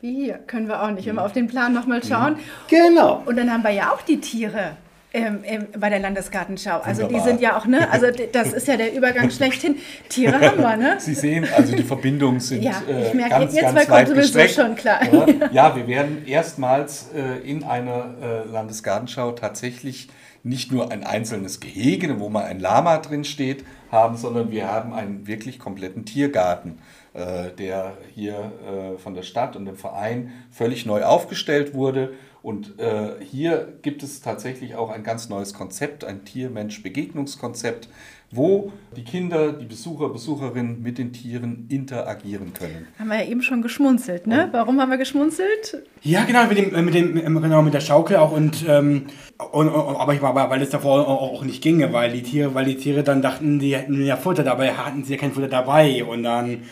Wie 0.01 0.13
hier, 0.13 0.39
können 0.39 0.67
wir 0.67 0.83
auch 0.83 0.91
nicht. 0.91 1.07
Wenn 1.07 1.15
wir 1.15 1.25
auf 1.25 1.33
den 1.33 1.47
Plan 1.47 1.73
nochmal 1.73 2.03
schauen. 2.03 2.37
Genau. 2.69 3.23
Und 3.25 3.37
dann 3.37 3.51
haben 3.51 3.63
wir 3.63 3.71
ja 3.71 3.91
auch 3.91 4.01
die 4.01 4.19
Tiere. 4.19 4.77
Ähm, 5.15 5.39
ähm, 5.45 5.67
bei 5.79 5.89
der 5.89 5.99
Landesgartenschau. 5.99 6.81
Also 6.81 7.03
Wunderbar. 7.03 7.23
die 7.23 7.29
sind 7.29 7.41
ja 7.41 7.57
auch, 7.57 7.65
ne? 7.67 7.89
Also 7.89 8.07
das 8.33 8.51
ist 8.51 8.67
ja 8.67 8.75
der 8.75 8.93
Übergang 8.93 9.31
schlechthin. 9.31 9.77
Tiere 10.09 10.41
haben 10.41 10.57
wir, 10.57 10.75
ne? 10.75 10.97
Sie 10.99 11.13
sehen, 11.13 11.47
also 11.55 11.73
die 11.73 11.83
Verbindungen 11.83 12.41
sind 12.41 12.61
Ja, 12.61 12.81
äh, 12.85 13.07
ich 13.07 13.13
merke, 13.13 13.29
ganz, 13.29 13.55
ihr 13.55 13.61
ganz 13.61 13.75
weit 13.77 13.87
kommt 13.87 14.07
sowieso 14.09 14.21
gestreckt. 14.21 14.55
schon 14.55 14.75
klar. 14.75 14.99
Ja, 15.09 15.49
ja, 15.53 15.75
wir 15.77 15.87
werden 15.87 16.27
erstmals 16.27 17.11
äh, 17.15 17.49
in 17.49 17.63
einer 17.63 18.15
äh, 18.21 18.51
Landesgartenschau 18.51 19.31
tatsächlich 19.31 20.09
nicht 20.43 20.73
nur 20.73 20.91
ein 20.91 21.05
einzelnes 21.05 21.61
Gehege, 21.61 22.19
wo 22.19 22.27
mal 22.27 22.43
ein 22.43 22.59
Lama 22.59 22.97
drin 22.97 23.23
steht, 23.23 23.63
haben, 23.91 24.17
sondern 24.17 24.51
wir 24.51 24.69
haben 24.69 24.93
einen 24.93 25.27
wirklich 25.27 25.59
kompletten 25.59 26.03
Tiergarten, 26.03 26.79
äh, 27.13 27.51
der 27.57 27.93
hier 28.13 28.33
äh, 28.35 28.97
von 28.97 29.15
der 29.15 29.23
Stadt 29.23 29.55
und 29.55 29.65
dem 29.65 29.77
Verein 29.77 30.33
völlig 30.51 30.85
neu 30.85 31.03
aufgestellt 31.03 31.73
wurde. 31.73 32.13
Und 32.45 32.77
äh, 32.79 33.15
hier 33.25 33.73
gibt 33.81 34.03
es 34.03 34.21
tatsächlich 34.21 34.75
auch 34.75 34.91
ein 34.91 35.01
ganz 35.03 35.29
neues 35.29 35.55
Konzept, 35.55 36.03
ein 36.03 36.25
Tier-Mensch-Begegnungskonzept, 36.25 37.89
wo 38.35 38.71
die 38.95 39.03
Kinder, 39.03 39.51
die 39.51 39.65
Besucher, 39.65 40.09
Besucherinnen 40.09 40.81
mit 40.81 40.97
den 40.97 41.11
Tieren 41.11 41.65
interagieren 41.69 42.53
können. 42.53 42.87
Haben 42.97 43.09
wir 43.09 43.23
ja 43.23 43.29
eben 43.29 43.41
schon 43.41 43.61
geschmunzelt, 43.61 44.25
ne? 44.25 44.47
Warum 44.51 44.79
haben 44.79 44.89
wir 44.89 44.97
geschmunzelt? 44.97 45.83
Ja, 46.01 46.23
genau, 46.23 46.45
mit, 46.47 46.57
dem, 46.57 46.73
äh, 46.73 46.81
mit, 46.81 46.93
dem, 46.93 47.17
ähm, 47.17 47.41
genau, 47.41 47.61
mit 47.61 47.73
der 47.73 47.81
Schaukel 47.81 48.17
auch 48.17 48.31
und, 48.31 48.65
ähm, 48.67 49.07
und, 49.51 49.67
und 49.67 49.95
aber 49.97 50.13
ich 50.13 50.21
war, 50.21 50.49
weil 50.49 50.61
es 50.61 50.69
davor 50.69 51.07
auch 51.07 51.43
nicht 51.43 51.61
ginge, 51.61 51.91
weil 51.91 52.11
die 52.11 52.23
Tiere, 52.23 52.53
weil 52.53 52.65
die 52.65 52.77
Tiere 52.77 53.03
dann 53.03 53.21
dachten, 53.21 53.59
die 53.59 53.75
hätten 53.75 54.03
ja 54.05 54.15
Futter 54.15 54.43
dabei, 54.43 54.73
hatten 54.73 55.03
sie 55.03 55.13
ja 55.13 55.19
kein 55.19 55.33
Futter 55.33 55.49
dabei 55.49 56.03
und 56.03 56.23
dann 56.23 56.63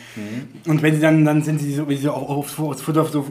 und 0.66 0.82
wenn 0.82 0.96
sie 0.96 1.02
dann 1.02 1.26
dann 1.26 1.42
sind 1.42 1.60
sie 1.60 1.74
so, 1.74 1.88
wenn 1.88 1.98
sie 1.98 2.10
auf, 2.10 2.58
aufs, 2.60 2.82
Futter 2.82 3.06
so 3.06 3.26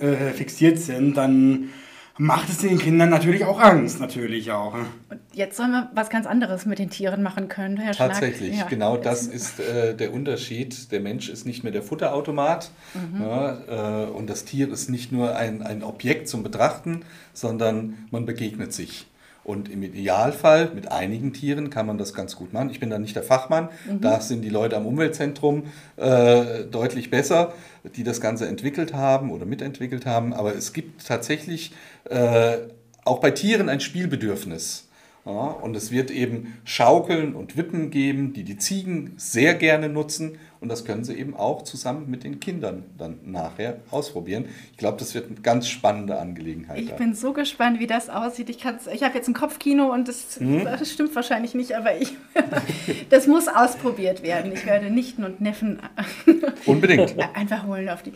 äh, 0.00 0.06
äh, 0.06 0.32
fixiert 0.32 0.78
sind, 0.78 1.16
dann 1.16 1.70
macht 2.18 2.48
es 2.48 2.58
den 2.58 2.78
Kindern 2.78 3.10
natürlich 3.10 3.44
auch 3.44 3.60
Angst, 3.60 4.00
natürlich 4.00 4.50
auch. 4.52 4.74
ne? 4.74 4.86
Und 5.10 5.20
jetzt 5.32 5.56
sollen 5.56 5.70
wir 5.70 5.90
was 5.94 6.10
ganz 6.10 6.26
anderes 6.26 6.66
mit 6.66 6.78
den 6.78 6.90
Tieren 6.90 7.22
machen 7.22 7.48
können, 7.48 7.76
Herr 7.76 7.94
Schlag. 7.94 8.10
Tatsächlich, 8.10 8.58
Ja. 8.58 8.66
genau 8.66 8.96
das 8.96 9.26
ist 9.26 9.60
äh, 9.60 9.94
der 9.94 10.12
Unterschied. 10.12 10.90
Der 10.92 11.00
Mensch 11.00 11.28
ist 11.28 11.46
nicht 11.46 11.62
mehr 11.62 11.72
der 11.72 11.82
Futterautomat 11.82 12.70
ja, 13.18 14.04
äh, 14.04 14.10
und 14.10 14.28
das 14.28 14.44
Tier 14.44 14.70
ist 14.70 14.90
nicht 14.90 15.12
nur 15.12 15.36
ein, 15.36 15.62
ein 15.62 15.82
Objekt 15.82 16.28
zum 16.28 16.42
Betrachten, 16.42 17.02
sondern 17.32 18.06
man 18.10 18.26
begegnet 18.26 18.72
sich. 18.72 19.06
Und 19.48 19.70
im 19.70 19.82
Idealfall 19.82 20.72
mit 20.74 20.92
einigen 20.92 21.32
Tieren 21.32 21.70
kann 21.70 21.86
man 21.86 21.96
das 21.96 22.12
ganz 22.12 22.36
gut 22.36 22.52
machen. 22.52 22.68
Ich 22.68 22.80
bin 22.80 22.90
da 22.90 22.98
nicht 22.98 23.16
der 23.16 23.22
Fachmann, 23.22 23.70
da 23.98 24.20
sind 24.20 24.42
die 24.42 24.50
Leute 24.50 24.76
am 24.76 24.84
Umweltzentrum 24.84 25.62
äh, 25.96 26.64
deutlich 26.70 27.08
besser, 27.08 27.54
die 27.96 28.04
das 28.04 28.20
Ganze 28.20 28.46
entwickelt 28.46 28.92
haben 28.92 29.30
oder 29.30 29.46
mitentwickelt 29.46 30.04
haben. 30.04 30.34
Aber 30.34 30.54
es 30.54 30.74
gibt 30.74 31.06
tatsächlich 31.06 31.72
äh, 32.10 32.58
auch 33.06 33.20
bei 33.20 33.30
Tieren 33.30 33.70
ein 33.70 33.80
Spielbedürfnis. 33.80 34.86
Ja, 35.24 35.32
und 35.32 35.74
es 35.76 35.90
wird 35.90 36.10
eben 36.10 36.58
Schaukeln 36.64 37.34
und 37.34 37.56
Wippen 37.56 37.90
geben, 37.90 38.34
die 38.34 38.44
die 38.44 38.58
Ziegen 38.58 39.14
sehr 39.16 39.54
gerne 39.54 39.88
nutzen. 39.88 40.38
Und 40.60 40.68
das 40.70 40.84
können 40.84 41.04
sie 41.04 41.14
eben 41.14 41.36
auch 41.36 41.62
zusammen 41.62 42.10
mit 42.10 42.24
den 42.24 42.40
Kindern 42.40 42.84
dann 42.98 43.18
nachher 43.24 43.78
ausprobieren. 43.90 44.46
Ich 44.72 44.76
glaube, 44.78 44.96
das 44.98 45.14
wird 45.14 45.26
eine 45.30 45.40
ganz 45.40 45.68
spannende 45.68 46.18
Angelegenheit. 46.18 46.78
Ich 46.80 46.88
da. 46.90 46.96
bin 46.96 47.14
so 47.14 47.32
gespannt, 47.32 47.78
wie 47.78 47.86
das 47.86 48.08
aussieht. 48.10 48.50
Ich, 48.50 48.64
ich 48.64 49.02
habe 49.02 49.14
jetzt 49.14 49.28
ein 49.28 49.34
Kopfkino 49.34 49.92
und 49.92 50.08
das, 50.08 50.40
Mhm. 50.40 50.64
das 50.64 50.90
stimmt 50.90 51.14
wahrscheinlich 51.14 51.54
nicht, 51.54 51.72
aber 51.76 51.96
ich, 52.00 52.12
das 53.10 53.26
muss 53.26 53.48
ausprobiert 53.48 54.22
werden. 54.22 54.52
Ich 54.52 54.66
werde 54.66 54.90
Nichten 54.90 55.24
und 55.24 55.40
Neffen 55.40 55.80
Unbedingt. 56.66 57.14
einfach 57.34 57.66
holen 57.66 57.88
auf 57.88 58.02
die. 58.02 58.12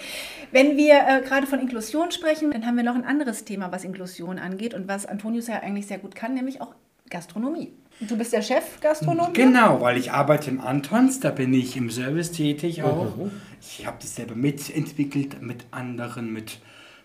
Wenn 0.50 0.76
wir 0.76 0.94
äh, 1.08 1.20
gerade 1.22 1.46
von 1.46 1.60
Inklusion 1.60 2.10
sprechen, 2.10 2.50
dann 2.50 2.66
haben 2.66 2.76
wir 2.76 2.84
noch 2.84 2.94
ein 2.96 3.04
anderes 3.04 3.44
Thema, 3.44 3.70
was 3.72 3.84
Inklusion 3.84 4.38
angeht 4.38 4.74
und 4.74 4.88
was 4.88 5.06
Antonius 5.06 5.46
ja 5.46 5.60
eigentlich 5.60 5.86
sehr 5.86 5.98
gut 5.98 6.14
kann, 6.14 6.34
nämlich 6.34 6.60
auch 6.60 6.74
Gastronomie. 7.10 7.72
Du 8.08 8.16
bist 8.18 8.32
der 8.32 8.42
Chef 8.42 8.80
Gastronom? 8.80 9.32
Genau, 9.32 9.80
weil 9.80 9.96
ich 9.96 10.10
arbeite 10.10 10.50
im 10.50 10.60
Antons, 10.60 11.20
da 11.20 11.30
bin 11.30 11.54
ich 11.54 11.76
im 11.76 11.88
Service 11.90 12.32
tätig 12.32 12.82
auch. 12.82 13.14
Ich 13.60 13.86
habe 13.86 13.96
das 14.00 14.16
selber 14.16 14.34
mitentwickelt 14.34 15.40
mit 15.40 15.66
anderen, 15.70 16.32
mit, 16.32 16.58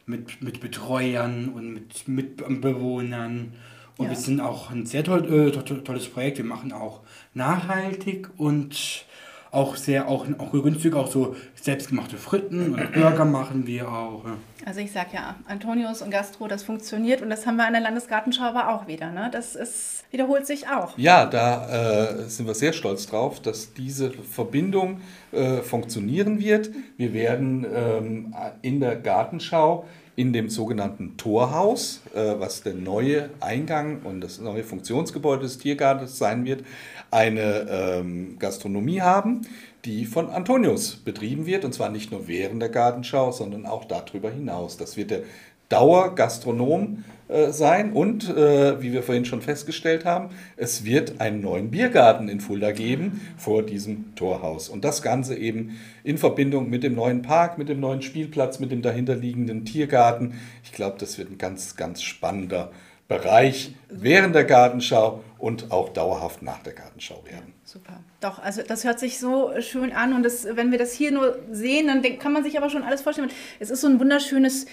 mit, 0.07 0.41
mit 0.41 0.59
Betreuern 0.59 1.49
und 1.49 1.73
mit 1.73 2.07
Mitbewohnern. 2.07 3.53
Und 3.97 4.05
Ja. 4.05 4.11
wir 4.11 4.17
sind 4.17 4.39
auch 4.41 4.71
ein 4.71 4.85
sehr 4.85 5.03
toll, 5.03 5.25
äh, 5.31 5.51
to- 5.51 5.61
to- 5.61 5.77
tolles 5.81 6.07
Projekt. 6.07 6.37
Wir 6.37 6.45
machen 6.45 6.71
auch 6.71 7.01
nachhaltig 7.33 8.29
und 8.37 9.05
auch 9.51 9.75
sehr 9.75 10.07
auch, 10.07 10.25
auch 10.37 10.51
günstig, 10.51 10.93
auch 10.95 11.07
so 11.07 11.35
selbstgemachte 11.55 12.17
Fritten 12.17 12.73
und 12.73 12.91
Burger 12.93 13.25
machen 13.25 13.65
wir 13.67 13.87
auch. 13.87 14.25
ja. 14.25 14.37
Also 14.65 14.81
ich 14.81 14.91
sag 14.91 15.13
ja, 15.13 15.35
Antonius 15.47 16.01
und 16.01 16.11
Gastro, 16.11 16.49
das 16.49 16.63
funktioniert 16.63 17.21
und 17.21 17.29
das 17.29 17.45
haben 17.45 17.55
wir 17.55 17.65
an 17.65 17.73
der 17.73 17.81
Landesgartenschau 17.81 18.43
aber 18.43 18.73
auch 18.73 18.87
wieder. 18.87 19.11
Ne? 19.11 19.29
Das 19.31 19.55
ist, 19.55 20.03
wiederholt 20.11 20.45
sich 20.45 20.67
auch. 20.67 20.97
Ja, 20.97 21.25
da 21.25 22.09
äh, 22.23 22.29
sind 22.29 22.47
wir 22.47 22.53
sehr 22.53 22.73
stolz 22.73 23.07
drauf, 23.07 23.41
dass 23.41 23.73
diese 23.73 24.11
Verbindung 24.11 24.99
äh, 25.31 25.57
funktionieren 25.57 26.39
wird. 26.39 26.69
Wir 26.97 27.13
werden 27.13 27.65
ähm, 27.73 28.35
in 28.61 28.81
der 28.81 28.97
Gartenschau 28.97 29.85
in 30.17 30.33
dem 30.33 30.49
sogenannten 30.49 31.15
Torhaus, 31.15 32.01
äh, 32.15 32.33
was 32.39 32.63
der 32.63 32.73
neue 32.73 33.29
Eingang 33.39 34.01
und 34.03 34.19
das 34.19 34.39
neue 34.39 34.63
Funktionsgebäude 34.63 35.43
des 35.43 35.59
Tiergartens 35.59 36.17
sein 36.17 36.43
wird, 36.43 36.63
eine 37.11 37.67
ähm, 37.69 38.37
Gastronomie 38.39 39.01
haben, 39.01 39.41
die 39.85 40.05
von 40.05 40.29
Antonius 40.29 40.97
betrieben 40.97 41.45
wird. 41.45 41.65
Und 41.65 41.73
zwar 41.73 41.89
nicht 41.89 42.11
nur 42.11 42.27
während 42.27 42.61
der 42.61 42.69
Gartenschau, 42.69 43.31
sondern 43.31 43.65
auch 43.65 43.85
darüber 43.85 44.29
hinaus. 44.29 44.77
Das 44.77 44.97
wird 44.97 45.11
der 45.11 45.21
Dauergastronom 45.69 47.03
äh, 47.27 47.51
sein 47.51 47.91
und, 47.91 48.29
äh, 48.29 48.81
wie 48.81 48.93
wir 48.93 49.03
vorhin 49.03 49.25
schon 49.25 49.41
festgestellt 49.41 50.05
haben, 50.05 50.29
es 50.55 50.85
wird 50.85 51.19
einen 51.19 51.41
neuen 51.41 51.71
Biergarten 51.71 52.29
in 52.29 52.39
Fulda 52.39 52.71
geben 52.71 53.19
vor 53.37 53.63
diesem 53.63 54.15
Torhaus. 54.15 54.69
Und 54.69 54.85
das 54.85 55.01
Ganze 55.01 55.35
eben 55.35 55.77
in 56.05 56.17
Verbindung 56.17 56.69
mit 56.69 56.83
dem 56.83 56.95
neuen 56.95 57.21
Park, 57.21 57.57
mit 57.57 57.67
dem 57.67 57.81
neuen 57.81 58.01
Spielplatz, 58.01 58.59
mit 58.59 58.71
dem 58.71 58.81
dahinterliegenden 58.81 59.65
Tiergarten. 59.65 60.35
Ich 60.63 60.71
glaube, 60.71 60.97
das 60.99 61.17
wird 61.17 61.31
ein 61.31 61.37
ganz, 61.37 61.75
ganz 61.75 62.01
spannender 62.01 62.71
Bereich 63.09 63.73
während 63.89 64.35
der 64.35 64.45
Gartenschau 64.45 65.23
und 65.39 65.71
auch 65.71 65.89
dauerhaft 65.89 66.41
nach 66.41 66.63
der 66.63 66.73
Gartenschau 66.73 67.23
werden. 67.25 67.53
Super. 67.63 67.99
Doch, 68.21 68.39
also 68.39 68.61
das 68.63 68.83
hört 68.83 68.99
sich 68.99 69.19
so 69.19 69.51
schön 69.59 69.91
an 69.91 70.13
und 70.13 70.23
das, 70.23 70.47
wenn 70.55 70.71
wir 70.71 70.77
das 70.77 70.93
hier 70.93 71.11
nur 71.11 71.37
sehen, 71.51 71.87
dann 71.87 72.01
kann 72.19 72.33
man 72.33 72.43
sich 72.43 72.57
aber 72.57 72.69
schon 72.69 72.83
alles 72.83 73.01
vorstellen. 73.01 73.29
Es 73.59 73.69
ist 73.69 73.81
so 73.81 73.87
ein 73.87 73.99
wunderschönes, 73.99 74.65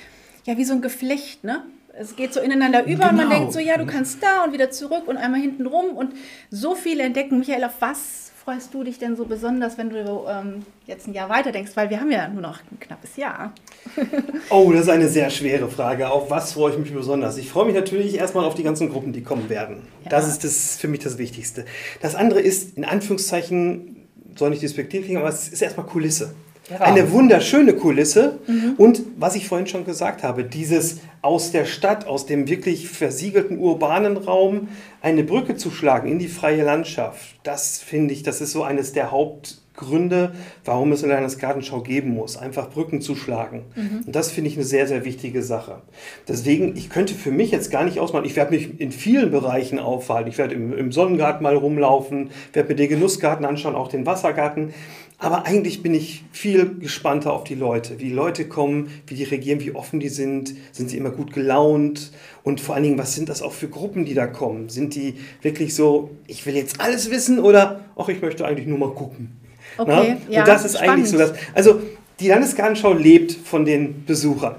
ja 0.44 0.57
wie 0.57 0.64
so 0.64 0.74
ein 0.74 0.83
Geflecht, 0.83 1.44
ne? 1.44 1.62
Es 1.96 2.16
geht 2.16 2.35
so 2.35 2.40
ineinander 2.40 2.85
über 2.87 3.09
und 3.11 3.16
man 3.16 3.29
Genau. 3.29 3.38
denkt 3.38 3.53
so, 3.53 3.61
ja, 3.61 3.79
du 3.79 3.87
kannst 3.87 4.20
da 4.20 4.42
und 4.42 4.53
wieder 4.53 4.70
zurück 4.70 5.07
und 5.07 5.16
einmal 5.16 5.40
hinten 5.40 5.64
rum 5.66 5.90
und 5.96 6.14
so 6.50 6.74
viel 6.74 6.98
entdecken. 6.98 7.38
Michael, 7.38 7.62
auf 7.64 7.74
was 7.79 8.33
freust 8.44 8.74
du 8.74 8.85
dich 8.85 8.98
denn 8.98 9.16
so 9.16 9.24
besonders, 9.24 9.78
wenn 9.78 9.90
du 9.90 9.96
ähm, 10.28 10.62
jetzt 10.87 11.07
ein 11.07 11.14
Jahr 11.14 11.28
weiter 11.30 11.50
denkst? 11.50 11.72
Weil 11.74 11.88
wir 11.88 12.00
haben 12.00 12.11
ja 12.11 12.28
nur 12.28 12.42
noch 12.42 12.61
ein 12.70 12.78
knappes 12.78 13.16
Jahr. 13.16 13.52
Oh, 14.50 14.70
das 14.72 14.83
ist 14.83 14.88
eine 14.88 15.09
sehr 15.09 15.30
schwere 15.30 15.68
Frage. 15.68 16.11
Auf 16.11 16.30
was 16.30 16.52
freue 16.52 16.72
ich 16.72 16.78
mich 16.78 16.92
besonders? 16.92 17.38
Ich 17.38 17.48
freue 17.48 17.64
mich 17.64 17.74
natürlich 17.74 18.16
erstmal 18.16 18.44
auf 18.44 18.54
die 18.54 18.62
ganzen 18.62 18.90
Gruppen, 18.90 19.12
die 19.12 19.22
kommen 19.22 19.48
werden. 19.48 19.87
Ja. 20.04 20.11
Das 20.11 20.28
ist 20.28 20.44
das 20.44 20.76
für 20.76 20.87
mich 20.87 21.00
das 21.00 21.18
Wichtigste. 21.18 21.64
Das 22.02 22.14
andere 22.14 22.40
ist, 22.40 22.76
in 22.76 22.85
Anführungszeichen, 22.85 24.07
soll 24.37 24.50
nicht 24.50 24.62
despektiert 24.62 25.04
klingen, 25.04 25.18
aber 25.18 25.28
es 25.28 25.48
ist 25.48 25.62
erstmal 25.62 25.87
Kulisse. 25.87 26.35
Eine 26.79 27.11
wunderschöne 27.11 27.74
Kulisse. 27.74 28.38
Und 28.79 29.03
was 29.16 29.35
ich 29.35 29.48
vorhin 29.48 29.66
schon 29.66 29.85
gesagt 29.85 30.22
habe, 30.22 30.44
dieses 30.44 30.98
aus 31.20 31.53
der 31.53 31.64
Stadt, 31.64 32.07
aus 32.07 32.27
dem 32.27 32.48
wirklich 32.48 32.88
versiegelten 32.88 33.59
urbanen 33.59 34.16
Raum 34.16 34.68
eine 35.03 35.24
Brücke 35.24 35.57
zu 35.57 35.70
schlagen 35.70 36.09
in 36.11 36.18
die 36.18 36.29
freie 36.29 36.64
Landschaft, 36.64 37.37
das 37.42 37.79
finde 37.79 38.14
ich, 38.14 38.22
das 38.22 38.40
ist 38.40 38.53
so 38.53 38.62
eines 38.62 38.92
der 38.92 39.11
Hauptgründe, 39.11 40.35
warum 40.64 40.92
es 40.92 41.05
eine 41.05 41.12
Landesgartenschau 41.12 41.83
geben 41.83 42.11
muss. 42.14 42.38
Einfach 42.38 42.70
Brücken 42.70 43.03
zu 43.03 43.14
schlagen. 43.14 43.64
Und 44.07 44.16
das 44.16 44.31
finde 44.31 44.48
ich 44.48 44.57
eine 44.57 44.64
sehr, 44.64 44.87
sehr 44.87 45.05
wichtige 45.05 45.42
Sache. 45.42 45.83
Deswegen, 46.29 46.77
ich 46.77 46.88
könnte 46.88 47.14
für 47.14 47.31
mich 47.31 47.50
jetzt 47.50 47.70
gar 47.70 47.85
nicht 47.85 48.00
ausmachen, 48.00 48.24
ich 48.24 48.37
werde 48.37 48.55
mich 48.55 48.81
in 48.81 48.92
vielen 48.92 49.31
Bereichen 49.31 49.79
aufhalten. 49.79 50.31
Ich 50.31 50.38
werde 50.38 50.55
im, 50.55 50.72
im 50.72 50.92
Sonnengarten 50.92 51.42
mal 51.42 51.57
rumlaufen, 51.57 52.31
werde 52.55 52.70
mir 52.70 52.77
den 52.77 52.88
Genussgarten 52.88 53.44
anschauen, 53.44 53.74
auch 53.74 53.88
den 53.88 54.07
Wassergarten. 54.07 54.72
Aber 55.18 55.46
eigentlich 55.46 55.83
bin 55.83 55.94
ich 55.94 56.24
viel 56.33 56.77
gespannter 56.79 57.33
auf 57.33 57.44
die 57.44 57.55
Leute, 57.55 57.98
wie 57.98 58.05
die 58.05 58.12
Leute 58.12 58.46
kommen, 58.48 58.90
wie 59.07 59.14
die 59.14 59.24
reagieren, 59.24 59.61
wie 59.61 59.74
offen 59.74 60.00
die 60.00 60.09
sind, 60.09 60.55
sind 60.72 60.90
sie 60.90 60.96
immer 60.96 61.11
gut 61.11 61.33
gelaunt 61.33 62.11
und 62.42 62.61
vor 62.61 62.74
allen 62.74 62.85
Dingen, 62.85 62.98
was 62.98 63.14
sind 63.14 63.29
das 63.29 63.40
auch 63.40 63.53
für 63.53 63.68
Gruppen, 63.68 64.05
die 64.05 64.14
da 64.14 64.27
kommen? 64.27 64.68
Sind 64.68 64.94
die 64.94 65.14
wirklich 65.40 65.74
so, 65.74 66.11
ich 66.27 66.44
will 66.46 66.57
jetzt 66.57 66.81
alles 66.81 67.11
wissen 67.11 67.38
oder, 67.38 67.81
ach, 67.96 68.09
ich 68.09 68.20
möchte 68.20 68.44
eigentlich 68.44 68.66
nur 68.66 68.79
mal 68.79 68.90
gucken? 68.90 69.40
Okay, 69.79 70.16
Na? 70.29 70.33
ja, 70.33 70.40
und 70.40 70.48
das 70.48 70.64
ist 70.64 70.74
spannend. 70.74 70.92
eigentlich 70.92 71.11
so 71.11 71.18
das. 71.18 71.33
Also 71.55 71.81
die 72.20 72.29
Landesgartenschau 72.29 72.92
lebt 72.92 73.33
von 73.33 73.64
den 73.64 74.05
Besuchern. 74.05 74.57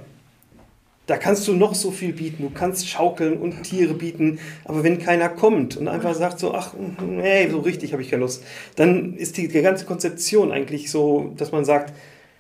Da 1.07 1.17
kannst 1.17 1.47
du 1.47 1.53
noch 1.53 1.75
so 1.75 1.91
viel 1.91 2.13
bieten. 2.13 2.43
Du 2.43 2.49
kannst 2.49 2.87
schaukeln 2.89 3.37
und 3.37 3.63
Tiere 3.63 3.93
bieten. 3.93 4.39
Aber 4.63 4.83
wenn 4.83 4.97
keiner 4.97 5.29
kommt 5.29 5.77
und 5.77 5.87
einfach 5.87 6.15
sagt 6.15 6.39
so, 6.39 6.53
ach, 6.53 6.73
nee, 7.05 7.47
so 7.49 7.59
richtig 7.59 7.93
habe 7.93 8.01
ich 8.01 8.09
keine 8.09 8.21
Lust, 8.21 8.43
dann 8.75 9.15
ist 9.15 9.37
die, 9.37 9.47
die 9.47 9.61
ganze 9.61 9.85
Konzeption 9.85 10.51
eigentlich 10.51 10.89
so, 10.89 11.33
dass 11.37 11.51
man 11.51 11.63
sagt, 11.63 11.93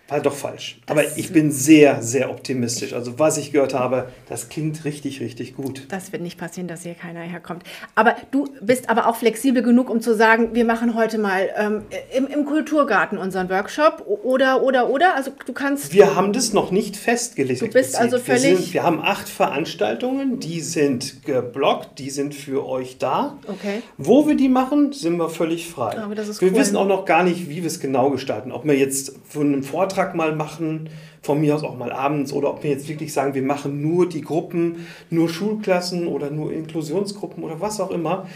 war 0.07 0.19
doch 0.19 0.33
falsch. 0.33 0.79
Aber 0.85 1.17
ich 1.17 1.33
bin 1.33 1.51
sehr, 1.51 2.03
sehr 2.03 2.29
optimistisch. 2.29 2.93
Also 2.93 3.17
was 3.17 3.37
ich 3.37 3.51
gehört 3.51 3.73
habe, 3.73 4.09
das 4.29 4.49
klingt 4.49 4.85
richtig, 4.85 5.19
richtig 5.19 5.55
gut. 5.55 5.87
Das 5.89 6.11
wird 6.11 6.21
nicht 6.21 6.37
passieren, 6.37 6.67
dass 6.67 6.83
hier 6.83 6.93
keiner 6.93 7.21
herkommt. 7.21 7.63
Aber 7.95 8.15
du 8.29 8.47
bist 8.61 8.89
aber 8.89 9.07
auch 9.07 9.15
flexibel 9.15 9.63
genug, 9.63 9.89
um 9.89 10.01
zu 10.01 10.15
sagen, 10.15 10.49
wir 10.53 10.63
machen 10.63 10.93
heute 10.93 11.17
mal 11.17 11.49
ähm, 11.57 11.81
im, 12.15 12.27
im 12.27 12.45
Kulturgarten 12.45 13.17
unseren 13.17 13.49
Workshop 13.49 14.05
oder, 14.05 14.61
oder, 14.61 14.89
oder. 14.91 15.15
Also 15.15 15.31
du 15.43 15.53
kannst... 15.53 15.91
Wir 15.91 16.15
haben 16.15 16.33
das 16.33 16.53
noch 16.53 16.69
nicht 16.69 16.97
festgelegt. 16.97 17.61
Du 17.61 17.67
bist 17.67 17.95
also 17.95 18.19
völlig... 18.19 18.43
Wir, 18.43 18.57
sind, 18.57 18.73
wir 18.73 18.83
haben 18.83 19.01
acht 19.01 19.27
Veranstaltungen, 19.27 20.39
die 20.39 20.61
sind 20.61 21.25
geblockt, 21.25 21.97
die 21.97 22.11
sind 22.11 22.35
für 22.35 22.67
euch 22.67 22.99
da. 22.99 23.39
Okay. 23.47 23.81
Wo 23.97 24.27
wir 24.27 24.35
die 24.35 24.49
machen, 24.49 24.93
sind 24.93 25.17
wir 25.17 25.29
völlig 25.29 25.67
frei. 25.67 25.97
Aber 25.97 26.13
das 26.13 26.27
ist 26.27 26.41
wir 26.41 26.51
cool. 26.51 26.59
wissen 26.59 26.75
auch 26.75 26.87
noch 26.87 27.05
gar 27.05 27.23
nicht, 27.23 27.49
wie 27.49 27.57
wir 27.63 27.67
es 27.67 27.79
genau 27.79 28.11
gestalten. 28.11 28.51
Ob 28.51 28.65
wir 28.65 28.77
jetzt 28.77 29.15
von 29.27 29.47
einem 29.47 29.63
Vortrag 29.63 29.94
mal 30.15 30.35
machen, 30.35 30.89
von 31.21 31.41
mir 31.41 31.55
aus 31.55 31.63
auch 31.63 31.77
mal 31.77 31.91
abends, 31.91 32.33
oder 32.33 32.49
ob 32.49 32.63
wir 32.63 32.71
jetzt 32.71 32.87
wirklich 32.87 33.13
sagen, 33.13 33.33
wir 33.33 33.41
machen 33.41 33.81
nur 33.81 34.07
die 34.07 34.21
Gruppen, 34.21 34.85
nur 35.09 35.29
Schulklassen 35.29 36.07
oder 36.07 36.29
nur 36.29 36.51
Inklusionsgruppen 36.51 37.43
oder 37.43 37.61
was 37.61 37.79
auch 37.79 37.91
immer, 37.91 38.27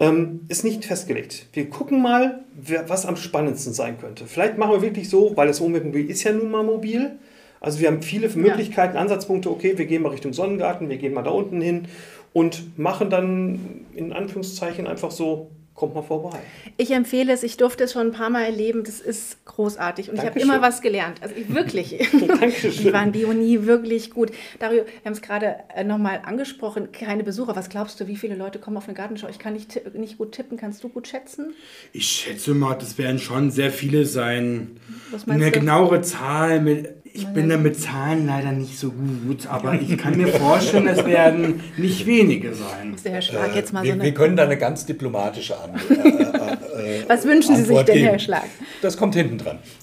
ähm, 0.00 0.40
ist 0.48 0.64
nicht 0.64 0.84
festgelegt. 0.84 1.46
Wir 1.52 1.68
gucken 1.68 2.00
mal, 2.02 2.44
wer, 2.54 2.88
was 2.88 3.06
am 3.06 3.16
spannendsten 3.16 3.72
sein 3.72 3.98
könnte. 3.98 4.26
Vielleicht 4.26 4.58
machen 4.58 4.72
wir 4.72 4.82
wirklich 4.82 5.08
so, 5.08 5.36
weil 5.36 5.48
das 5.48 5.60
Wohnmobil 5.60 6.08
ist 6.08 6.22
ja 6.22 6.32
nun 6.32 6.50
mal 6.50 6.62
mobil. 6.62 7.18
Also 7.60 7.80
wir 7.80 7.88
haben 7.88 8.02
viele 8.02 8.28
Möglichkeiten, 8.28 8.96
Ansatzpunkte. 8.96 9.50
Okay, 9.50 9.76
wir 9.76 9.86
gehen 9.86 10.02
mal 10.02 10.10
Richtung 10.10 10.32
Sonnengarten, 10.32 10.88
wir 10.88 10.98
gehen 10.98 11.14
mal 11.14 11.22
da 11.22 11.30
unten 11.30 11.60
hin 11.60 11.88
und 12.32 12.78
machen 12.78 13.10
dann 13.10 13.84
in 13.94 14.12
Anführungszeichen 14.12 14.86
einfach 14.86 15.10
so 15.10 15.50
kommt 15.78 15.94
mal 15.94 16.02
vorbei. 16.02 16.36
Ich 16.76 16.90
empfehle 16.90 17.32
es, 17.32 17.44
ich 17.44 17.56
durfte 17.56 17.84
es 17.84 17.92
schon 17.92 18.08
ein 18.08 18.12
paar 18.12 18.30
Mal 18.30 18.44
erleben, 18.44 18.82
das 18.82 19.00
ist 19.00 19.44
großartig 19.44 20.08
und 20.08 20.16
ich 20.16 20.20
habe 20.20 20.32
Dankeschön. 20.32 20.50
immer 20.50 20.60
was 20.60 20.82
gelernt. 20.82 21.22
Also 21.22 21.36
ich, 21.36 21.54
wirklich. 21.54 21.96
Dankeschön. 22.26 22.72
Die 22.72 22.92
waren 22.92 23.12
Bionie 23.12 23.64
wirklich 23.64 24.10
gut. 24.10 24.32
Dario, 24.58 24.84
wir 24.84 25.04
haben 25.04 25.12
es 25.12 25.22
gerade 25.22 25.56
äh, 25.74 25.84
nochmal 25.84 26.22
angesprochen, 26.24 26.90
keine 26.90 27.22
Besucher. 27.22 27.54
Was 27.54 27.68
glaubst 27.68 28.00
du, 28.00 28.08
wie 28.08 28.16
viele 28.16 28.34
Leute 28.34 28.58
kommen 28.58 28.76
auf 28.76 28.88
eine 28.88 28.94
Gartenschau? 28.94 29.28
Ich 29.28 29.38
kann 29.38 29.52
nicht, 29.52 29.94
nicht 29.94 30.18
gut 30.18 30.32
tippen, 30.32 30.58
kannst 30.58 30.82
du 30.82 30.88
gut 30.88 31.06
schätzen? 31.06 31.54
Ich 31.92 32.08
schätze 32.08 32.54
mal, 32.54 32.74
das 32.74 32.98
werden 32.98 33.20
schon 33.20 33.52
sehr 33.52 33.70
viele 33.70 34.04
sein. 34.04 34.80
Was 35.12 35.26
meinst 35.26 35.42
Eine 35.42 35.52
du? 35.52 35.60
genauere 35.60 36.02
Zahl, 36.02 36.60
mit, 36.60 36.88
ich 37.18 37.26
bin 37.28 37.48
da 37.48 37.56
mit 37.56 37.80
Zahlen 37.80 38.26
leider 38.26 38.52
nicht 38.52 38.78
so 38.78 38.92
gut, 38.92 39.48
aber 39.48 39.74
ich 39.74 39.98
kann 39.98 40.16
mir 40.16 40.28
vorstellen, 40.28 40.86
es 40.86 41.04
werden 41.04 41.60
nicht 41.76 42.06
wenige 42.06 42.54
sein. 42.54 42.94
Der 43.04 43.12
Herr 43.12 43.22
Schlag 43.22 43.56
jetzt 43.56 43.72
mal 43.72 43.80
so 43.80 43.86
wir, 43.86 43.94
eine... 43.94 44.04
wir 44.04 44.14
können 44.14 44.36
da 44.36 44.44
eine 44.44 44.56
ganz 44.56 44.86
diplomatische 44.86 45.56
Antwort. 45.58 46.60
Äh, 46.76 47.00
äh, 47.00 47.08
was 47.08 47.24
wünschen 47.24 47.56
Sie 47.56 47.62
sich 47.62 47.70
Antwort 47.70 47.88
denn, 47.88 47.96
geben. 47.96 48.08
Herr 48.08 48.18
Schlag? 48.20 48.44
Das 48.82 48.96
kommt 48.96 49.16
hinten 49.16 49.38
dran. 49.38 49.58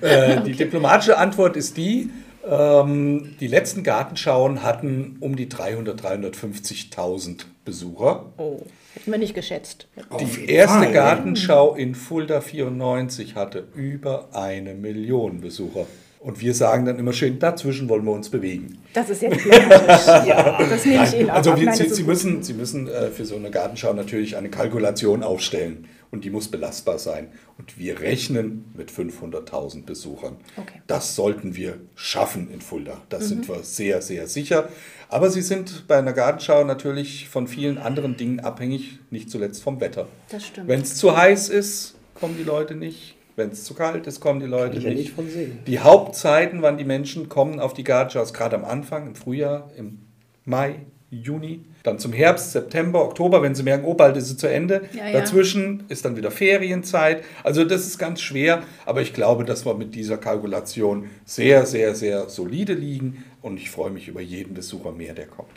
äh, 0.00 0.42
die 0.42 0.52
diplomatische 0.52 1.16
Antwort 1.16 1.56
ist 1.56 1.78
die, 1.78 2.10
ähm, 2.48 3.36
die 3.40 3.46
letzten 3.46 3.82
Gartenschauen 3.82 4.62
hatten 4.62 5.16
um 5.20 5.34
die 5.34 5.48
300, 5.48 5.98
350.000 6.02 7.46
Besucher. 7.64 8.26
Oh, 8.36 8.60
hätten 8.94 9.10
wir 9.10 9.18
nicht 9.18 9.34
geschätzt. 9.34 9.88
Die 10.20 10.46
erste 10.50 10.78
Fall. 10.84 10.92
Gartenschau 10.92 11.74
in 11.74 11.94
Fulda 11.94 12.40
94 12.40 13.34
hatte 13.34 13.68
über 13.74 14.28
eine 14.32 14.74
Million 14.74 15.40
Besucher. 15.40 15.86
Und 16.20 16.40
wir 16.40 16.52
sagen 16.52 16.84
dann 16.84 16.98
immer 16.98 17.12
schön, 17.12 17.38
dazwischen 17.38 17.88
wollen 17.88 18.04
wir 18.04 18.10
uns 18.10 18.28
bewegen. 18.28 18.78
Das 18.92 19.08
ist 19.08 19.22
ja 19.22 19.30
diplomatisch. 19.30 20.06
ja, 20.26 20.58
das 20.68 20.84
nehme 20.84 21.04
ich 21.04 21.14
Ihnen 21.14 21.30
auch 21.30 21.34
Also 21.36 21.52
ab. 21.52 21.60
wir, 21.60 21.66
Nein, 21.66 21.76
Sie, 21.76 21.88
Sie 21.88 22.02
müssen, 22.02 22.42
Sie 22.42 22.54
müssen 22.54 22.88
äh, 22.88 23.10
für 23.10 23.24
so 23.24 23.36
eine 23.36 23.50
Gartenschau 23.52 23.92
natürlich 23.92 24.36
eine 24.36 24.48
Kalkulation 24.48 25.22
aufstellen 25.22 25.86
und 26.10 26.24
die 26.24 26.30
muss 26.30 26.48
belastbar 26.48 26.98
sein. 26.98 27.28
Und 27.56 27.78
wir 27.78 28.00
rechnen 28.00 28.64
mit 28.76 28.90
500.000 28.90 29.84
Besuchern. 29.84 30.38
Okay. 30.56 30.82
Das 30.88 31.14
sollten 31.14 31.54
wir 31.54 31.78
schaffen 31.94 32.50
in 32.50 32.60
Fulda. 32.60 33.00
Das 33.10 33.28
sind 33.28 33.48
wir 33.48 33.62
sehr, 33.62 34.02
sehr 34.02 34.26
sicher. 34.26 34.68
Aber 35.10 35.30
Sie 35.30 35.42
sind 35.42 35.86
bei 35.88 35.98
einer 35.98 36.12
Gartenschau 36.12 36.64
natürlich 36.64 37.28
von 37.28 37.46
vielen 37.46 37.78
anderen 37.78 38.16
Dingen 38.16 38.40
abhängig, 38.40 38.98
nicht 39.10 39.30
zuletzt 39.30 39.62
vom 39.62 39.80
Wetter. 39.80 40.06
Das 40.28 40.46
stimmt. 40.46 40.68
Wenn 40.68 40.82
es 40.82 40.96
zu 40.96 41.16
heiß 41.16 41.48
ist, 41.48 41.94
kommen 42.14 42.36
die 42.36 42.44
Leute 42.44 42.74
nicht. 42.74 43.14
Wenn 43.36 43.50
es 43.50 43.64
zu 43.64 43.74
kalt 43.74 44.06
ist, 44.06 44.20
kommen 44.20 44.40
die 44.40 44.46
Leute 44.46 44.78
ich 44.78 44.84
ja 44.84 44.90
nicht. 44.90 44.98
nicht 44.98 45.12
von 45.12 45.30
sehen. 45.30 45.60
Die 45.66 45.78
Hauptzeiten, 45.78 46.60
wann 46.60 46.76
die 46.76 46.84
Menschen 46.84 47.28
kommen 47.28 47.60
auf 47.60 47.72
die 47.72 47.84
Gartenschaus, 47.84 48.34
gerade 48.34 48.56
am 48.56 48.64
Anfang, 48.64 49.06
im 49.06 49.14
Frühjahr, 49.14 49.70
im 49.76 50.00
Mai, 50.44 50.80
Juni, 51.10 51.64
dann 51.88 51.98
zum 51.98 52.12
Herbst, 52.12 52.52
September, 52.52 53.02
Oktober, 53.02 53.42
wenn 53.42 53.54
sie 53.54 53.62
merken, 53.62 53.84
oh, 53.86 53.94
bald 53.94 54.16
ist 54.16 54.28
sie 54.28 54.36
zu 54.36 54.46
Ende. 54.46 54.82
Ja, 54.92 55.06
ja. 55.06 55.12
Dazwischen 55.12 55.84
ist 55.88 56.04
dann 56.04 56.16
wieder 56.16 56.30
Ferienzeit. 56.30 57.24
Also 57.42 57.64
das 57.64 57.86
ist 57.86 57.98
ganz 57.98 58.20
schwer, 58.20 58.62
aber 58.86 59.00
ich 59.02 59.14
glaube, 59.14 59.44
dass 59.44 59.66
wir 59.66 59.74
mit 59.74 59.94
dieser 59.94 60.18
Kalkulation 60.18 61.10
sehr, 61.24 61.66
sehr, 61.66 61.94
sehr 61.94 62.28
solide 62.28 62.74
liegen 62.74 63.24
und 63.42 63.56
ich 63.58 63.70
freue 63.70 63.90
mich 63.90 64.08
über 64.08 64.20
jeden 64.20 64.54
Besucher 64.54 64.92
mehr, 64.92 65.14
der 65.14 65.26
kommt. 65.26 65.48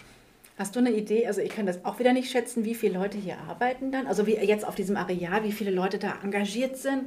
Hast 0.57 0.75
du 0.75 0.79
eine 0.79 0.91
Idee? 0.91 1.25
Also 1.25 1.41
ich 1.41 1.49
kann 1.49 1.65
das 1.65 1.83
auch 1.85 1.99
wieder 1.99 2.13
nicht 2.13 2.29
schätzen, 2.29 2.65
wie 2.65 2.75
viele 2.75 2.93
Leute 2.93 3.17
hier 3.17 3.37
arbeiten 3.49 3.91
dann. 3.91 4.05
Also 4.05 4.27
wie 4.27 4.35
jetzt 4.35 4.67
auf 4.67 4.75
diesem 4.75 4.95
Areal, 4.95 5.43
wie 5.43 5.51
viele 5.51 5.71
Leute 5.71 5.97
da 5.97 6.13
engagiert 6.23 6.77
sind. 6.77 7.05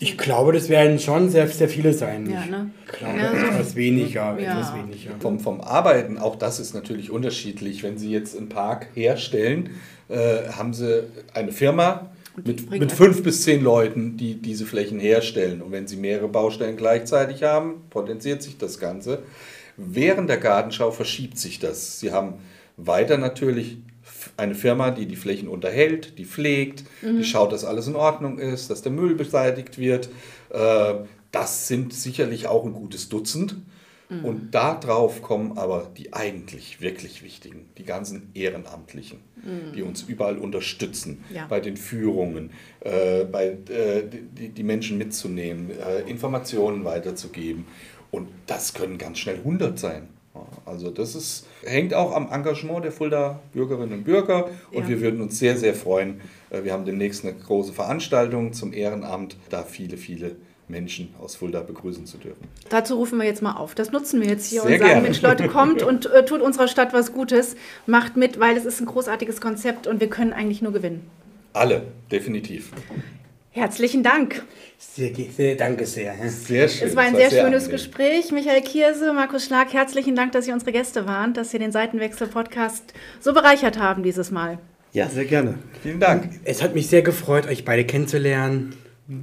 Ich 0.00 0.18
glaube, 0.18 0.52
das 0.52 0.68
werden 0.68 0.98
schon 0.98 1.28
sehr, 1.30 1.46
sehr 1.48 1.68
viele 1.68 1.92
sein. 1.92 2.28
Ja, 2.28 2.46
ne? 2.46 2.70
Ich 2.86 2.92
glaube, 2.98 3.18
Ja, 3.18 3.30
so- 3.30 3.36
etwas 3.46 3.76
weniger, 3.76 4.38
Ja. 4.40 4.52
etwas 4.58 4.74
weniger. 4.74 5.10
Vom, 5.20 5.38
vom 5.40 5.60
Arbeiten, 5.60 6.18
auch 6.18 6.36
das 6.36 6.58
ist 6.58 6.74
natürlich 6.74 7.10
unterschiedlich. 7.10 7.82
Wenn 7.82 7.98
Sie 7.98 8.10
jetzt 8.10 8.36
einen 8.36 8.48
Park 8.48 8.88
herstellen, 8.94 9.70
äh, 10.08 10.48
haben 10.50 10.72
Sie 10.74 11.04
eine 11.34 11.52
Firma 11.52 12.10
mit, 12.44 12.70
mit 12.70 12.90
fünf 12.92 13.22
bis 13.22 13.42
zehn 13.42 13.62
Leuten, 13.62 14.16
die 14.16 14.34
diese 14.40 14.64
Flächen 14.66 14.98
herstellen. 14.98 15.60
Und 15.62 15.70
wenn 15.70 15.86
Sie 15.86 15.96
mehrere 15.96 16.28
Baustellen 16.28 16.76
gleichzeitig 16.76 17.42
haben, 17.42 17.82
potenziert 17.90 18.42
sich 18.42 18.56
das 18.58 18.78
Ganze. 18.80 19.22
Während 19.76 20.28
der 20.30 20.38
Gartenschau 20.38 20.90
verschiebt 20.90 21.38
sich 21.38 21.58
das. 21.58 22.00
Sie 22.00 22.10
haben 22.12 22.34
weiter 22.76 23.18
natürlich 23.18 23.78
eine 24.36 24.54
Firma, 24.54 24.90
die 24.90 25.06
die 25.06 25.16
Flächen 25.16 25.48
unterhält, 25.48 26.18
die 26.18 26.24
pflegt, 26.24 26.84
die 27.02 27.24
schaut, 27.24 27.52
dass 27.52 27.64
alles 27.64 27.86
in 27.86 27.96
Ordnung 27.96 28.38
ist, 28.38 28.70
dass 28.70 28.82
der 28.82 28.92
Müll 28.92 29.14
beseitigt 29.14 29.78
wird. 29.78 30.08
Äh, 30.50 30.94
Das 31.30 31.66
sind 31.66 31.94
sicherlich 31.94 32.46
auch 32.46 32.64
ein 32.66 32.72
gutes 32.74 33.08
Dutzend. 33.08 33.56
Und 34.22 34.50
darauf 34.54 35.22
kommen 35.22 35.56
aber 35.56 35.90
die 35.96 36.12
eigentlich 36.12 36.82
wirklich 36.82 37.22
wichtigen, 37.22 37.70
die 37.78 37.84
ganzen 37.84 38.28
Ehrenamtlichen, 38.34 39.20
die 39.74 39.80
uns 39.80 40.02
überall 40.02 40.36
unterstützen, 40.36 41.24
Ja. 41.32 41.46
bei 41.46 41.60
den 41.60 41.78
Führungen, 41.78 42.50
äh, 42.80 43.24
bei, 43.24 43.56
äh, 43.70 44.02
die, 44.06 44.50
die 44.50 44.62
Menschen 44.64 44.98
mitzunehmen, 44.98 45.70
äh, 45.70 46.02
Informationen 46.10 46.84
weiterzugeben. 46.84 47.64
Und 48.10 48.28
das 48.46 48.74
können 48.74 48.98
ganz 48.98 49.16
schnell 49.18 49.38
100 49.42 49.78
sein. 49.78 50.08
Also 50.64 50.90
das 50.90 51.14
ist, 51.14 51.46
hängt 51.64 51.92
auch 51.92 52.14
am 52.16 52.30
Engagement 52.30 52.84
der 52.84 52.92
Fulda 52.92 53.40
Bürgerinnen 53.52 53.92
und 53.92 54.04
Bürger 54.04 54.48
und 54.70 54.84
Ja. 54.84 54.88
wir 54.88 55.00
würden 55.00 55.20
uns 55.20 55.38
sehr, 55.38 55.56
sehr 55.58 55.74
freuen. 55.74 56.20
Äh, 56.50 56.64
Wir 56.64 56.72
haben 56.72 56.84
demnächst 56.86 57.24
eine 57.24 57.34
große 57.34 57.72
Veranstaltung 57.72 58.52
zum 58.52 58.72
Ehrenamt, 58.72 59.36
da 59.50 59.62
viele, 59.62 59.96
viele 59.98 60.36
Menschen 60.68 61.14
aus 61.20 61.36
Fulda 61.36 61.60
begrüßen 61.60 62.06
zu 62.06 62.16
dürfen. 62.16 62.48
Dazu 62.70 62.94
rufen 62.96 63.18
wir 63.18 63.26
jetzt 63.26 63.42
mal 63.42 63.56
auf. 63.56 63.74
Das 63.74 63.92
nutzen 63.92 64.22
wir 64.22 64.28
jetzt 64.28 64.46
hier 64.48 64.62
Sehr 64.62 64.70
und 64.70 64.78
sagen, 64.78 64.90
gerne. 64.90 65.02
Mensch, 65.02 65.20
Leute, 65.20 65.48
kommt 65.48 65.82
und 65.82 66.06
äh, 66.06 66.24
tut 66.24 66.40
unserer 66.40 66.68
Stadt 66.68 66.94
was 66.94 67.12
Gutes, 67.12 67.56
macht 67.86 68.16
mit, 68.16 68.40
weil 68.40 68.56
es 68.56 68.64
ist 68.64 68.80
ein 68.80 68.86
großartiges 68.86 69.40
Konzept 69.40 69.86
und 69.86 70.00
wir 70.00 70.08
können 70.08 70.32
eigentlich 70.32 70.62
nur 70.62 70.72
gewinnen. 70.72 71.10
Alle, 71.52 71.82
definitiv. 72.10 72.72
Herzlichen 73.54 74.02
Dank. 74.02 74.42
Sehr, 74.78 75.10
sehr, 75.14 75.56
danke 75.56 75.84
sehr. 75.84 76.14
Sehr 76.30 76.68
schön. 76.68 76.88
Es 76.88 76.96
war 76.96 77.02
ein 77.02 77.12
Das 77.12 77.30
sehr 77.30 77.42
schönes 77.42 77.64
angenehm. 77.64 77.70
Gespräch. 77.70 78.32
Michael 78.32 78.62
Kierse, 78.62 79.12
Markus 79.12 79.44
Schlag, 79.44 79.74
herzlichen 79.74 80.16
Dank, 80.16 80.32
dass 80.32 80.46
Sie 80.46 80.52
unsere 80.52 80.72
Gäste 80.72 81.06
waren, 81.06 81.34
dass 81.34 81.50
Sie 81.50 81.58
den 81.58 81.70
Seitenwechsel-Podcast 81.70 82.94
so 83.20 83.34
bereichert 83.34 83.78
haben 83.78 84.02
dieses 84.02 84.30
Mal. 84.30 84.58
Ja, 84.92 85.06
sehr 85.08 85.26
gerne. 85.26 85.58
Vielen 85.82 86.00
Dank. 86.00 86.30
Es 86.44 86.62
hat 86.62 86.74
mich 86.74 86.86
sehr 86.86 87.02
gefreut, 87.02 87.46
euch 87.46 87.66
beide 87.66 87.84
kennenzulernen. 87.84 88.74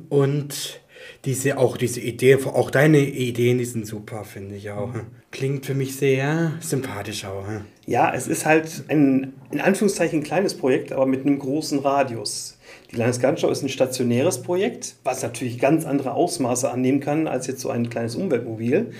Und 0.10 0.80
diese, 1.26 1.58
auch 1.58 1.76
diese 1.76 2.00
Idee, 2.00 2.36
auch 2.36 2.70
deine 2.70 3.00
Ideen, 3.00 3.58
die 3.58 3.66
sind 3.66 3.88
super, 3.88 4.26
finde 4.26 4.56
ich 4.56 4.70
auch. 4.70 4.94
Klingt 5.32 5.66
für 5.66 5.74
mich 5.74 5.96
sehr 5.96 6.54
sympathisch 6.60 7.26
auch. 7.26 7.46
Ja, 7.88 8.14
es 8.14 8.28
ist 8.28 8.46
halt 8.46 8.84
ein 8.90 9.34
in 9.52 9.60
Anführungszeichen 9.60 10.22
kleines 10.22 10.54
Projekt, 10.54 10.92
aber 10.92 11.08
mit 11.08 11.26
einem 11.26 11.40
großen 11.40 11.80
Radius. 11.80 12.59
Die 12.92 12.96
Landesgartenschau 12.96 13.50
ist 13.50 13.62
ein 13.62 13.70
stationäres 13.70 14.42
Projekt, 14.42 14.96
was 15.04 15.22
natürlich 15.22 15.60
ganz 15.60 15.86
andere 15.86 16.14
Ausmaße 16.14 16.72
annehmen 16.72 17.00
kann 17.00 17.28
als 17.28 17.46
jetzt 17.46 17.62
so 17.62 17.70
ein 17.70 17.90
kleines 17.90 18.16
Umweltmobil. 18.16 18.92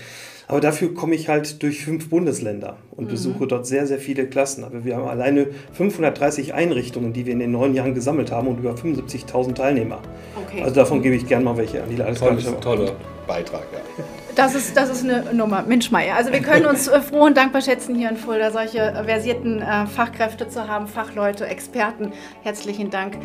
Aber 0.46 0.60
dafür 0.60 0.94
komme 0.94 1.14
ich 1.14 1.28
halt 1.28 1.62
durch 1.62 1.84
fünf 1.84 2.08
Bundesländer 2.08 2.76
und 2.90 3.04
mhm. 3.04 3.10
besuche 3.10 3.46
dort 3.46 3.66
sehr, 3.66 3.86
sehr 3.86 3.98
viele 4.00 4.26
Klassen. 4.26 4.64
Aber 4.64 4.84
wir 4.84 4.96
haben 4.96 5.06
alleine 5.06 5.46
530 5.74 6.54
Einrichtungen, 6.54 7.12
die 7.12 7.24
wir 7.24 7.32
in 7.32 7.38
den 7.38 7.52
neun 7.52 7.72
Jahren 7.72 7.94
gesammelt 7.94 8.32
haben 8.32 8.48
und 8.48 8.58
über 8.58 8.74
75.000 8.74 9.54
Teilnehmer. 9.54 10.00
Okay. 10.44 10.62
Also 10.62 10.74
davon 10.74 11.02
gebe 11.02 11.14
ich 11.14 11.26
gerne 11.28 11.44
mal 11.44 11.56
welche 11.56 11.82
an 11.82 11.90
die 11.90 11.96
Landesgartenschau. 11.96 12.54
Toller 12.54 12.92
Beitrag, 13.28 13.62
ja. 13.72 14.04
Das 14.34 14.56
ist, 14.56 14.76
das 14.76 14.90
ist 14.90 15.04
eine 15.04 15.32
Nummer. 15.34 15.62
Mensch, 15.62 15.92
Meier. 15.92 16.16
Also 16.16 16.32
wir 16.32 16.40
können 16.40 16.66
uns 16.66 16.88
äh, 16.88 17.00
froh 17.00 17.26
und 17.26 17.36
dankbar 17.36 17.62
schätzen, 17.62 17.94
hier 17.94 18.10
in 18.10 18.16
Fulda 18.16 18.50
solche 18.50 19.04
versierten 19.06 19.62
äh, 19.62 19.86
Fachkräfte 19.86 20.48
zu 20.48 20.66
haben, 20.66 20.88
Fachleute, 20.88 21.46
Experten. 21.46 22.12
Herzlichen 22.42 22.90
Dank, 22.90 23.16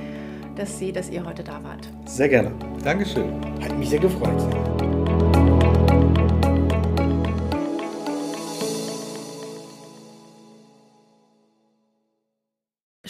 dass 0.55 0.79
Sie, 0.79 0.91
dass 0.91 1.09
ihr 1.09 1.25
heute 1.25 1.43
da 1.43 1.63
wart. 1.63 1.89
Sehr 2.05 2.29
gerne. 2.29 2.51
Dankeschön. 2.83 3.33
Hat 3.61 3.77
mich 3.77 3.89
sehr 3.89 3.99
gefreut. 3.99 4.41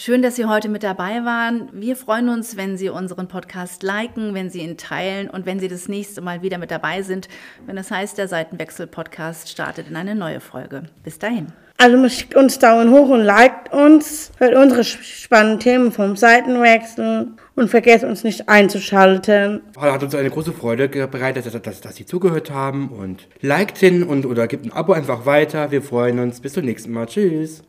Schön, 0.06 0.22
dass 0.22 0.36
Sie 0.36 0.44
heute 0.44 0.68
mit 0.68 0.84
dabei 0.84 1.24
waren. 1.24 1.68
Wir 1.72 1.96
freuen 1.96 2.28
uns, 2.28 2.56
wenn 2.56 2.76
Sie 2.76 2.90
unseren 2.90 3.26
Podcast 3.26 3.82
liken, 3.82 4.34
wenn 4.34 4.50
Sie 4.50 4.60
ihn 4.60 4.76
teilen 4.76 5.28
und 5.28 5.46
wenn 5.46 5.58
Sie 5.58 5.66
das 5.66 5.88
nächste 5.88 6.20
Mal 6.20 6.42
wieder 6.42 6.58
mit 6.58 6.70
dabei 6.70 7.02
sind, 7.02 7.26
wenn 7.66 7.74
das 7.74 7.90
heißt, 7.90 8.16
der 8.16 8.28
Seitenwechsel-Podcast 8.28 9.48
startet 9.48 9.88
in 9.88 9.96
eine 9.96 10.14
neue 10.14 10.38
Folge. 10.38 10.84
Bis 11.02 11.18
dahin. 11.18 11.48
Also 11.76 12.08
schickt 12.08 12.36
uns 12.36 12.60
Daumen 12.60 12.92
hoch 12.92 13.08
und 13.08 13.22
liked 13.22 13.72
uns, 13.72 14.30
hört 14.36 14.54
unsere 14.54 14.84
spannenden 14.84 15.58
Themen 15.58 15.90
vom 15.90 16.14
Seitenwechsel 16.14 17.26
und 17.56 17.68
vergesst 17.68 18.04
uns 18.04 18.22
nicht 18.22 18.48
einzuschalten. 18.48 19.62
Hat 19.76 20.04
uns 20.04 20.14
eine 20.14 20.30
große 20.30 20.52
Freude 20.52 20.86
bereitet, 20.88 21.52
dass, 21.52 21.60
dass, 21.60 21.80
dass 21.80 21.96
Sie 21.96 22.06
zugehört 22.06 22.52
haben 22.52 22.90
und 22.90 23.26
liked 23.40 23.78
hin 23.78 24.04
und 24.04 24.24
oder 24.24 24.46
gibt 24.46 24.66
ein 24.66 24.72
Abo 24.72 24.92
einfach 24.92 25.26
weiter. 25.26 25.72
Wir 25.72 25.82
freuen 25.82 26.20
uns. 26.20 26.40
Bis 26.40 26.52
zum 26.52 26.64
nächsten 26.64 26.92
Mal. 26.92 27.06
Tschüss. 27.06 27.64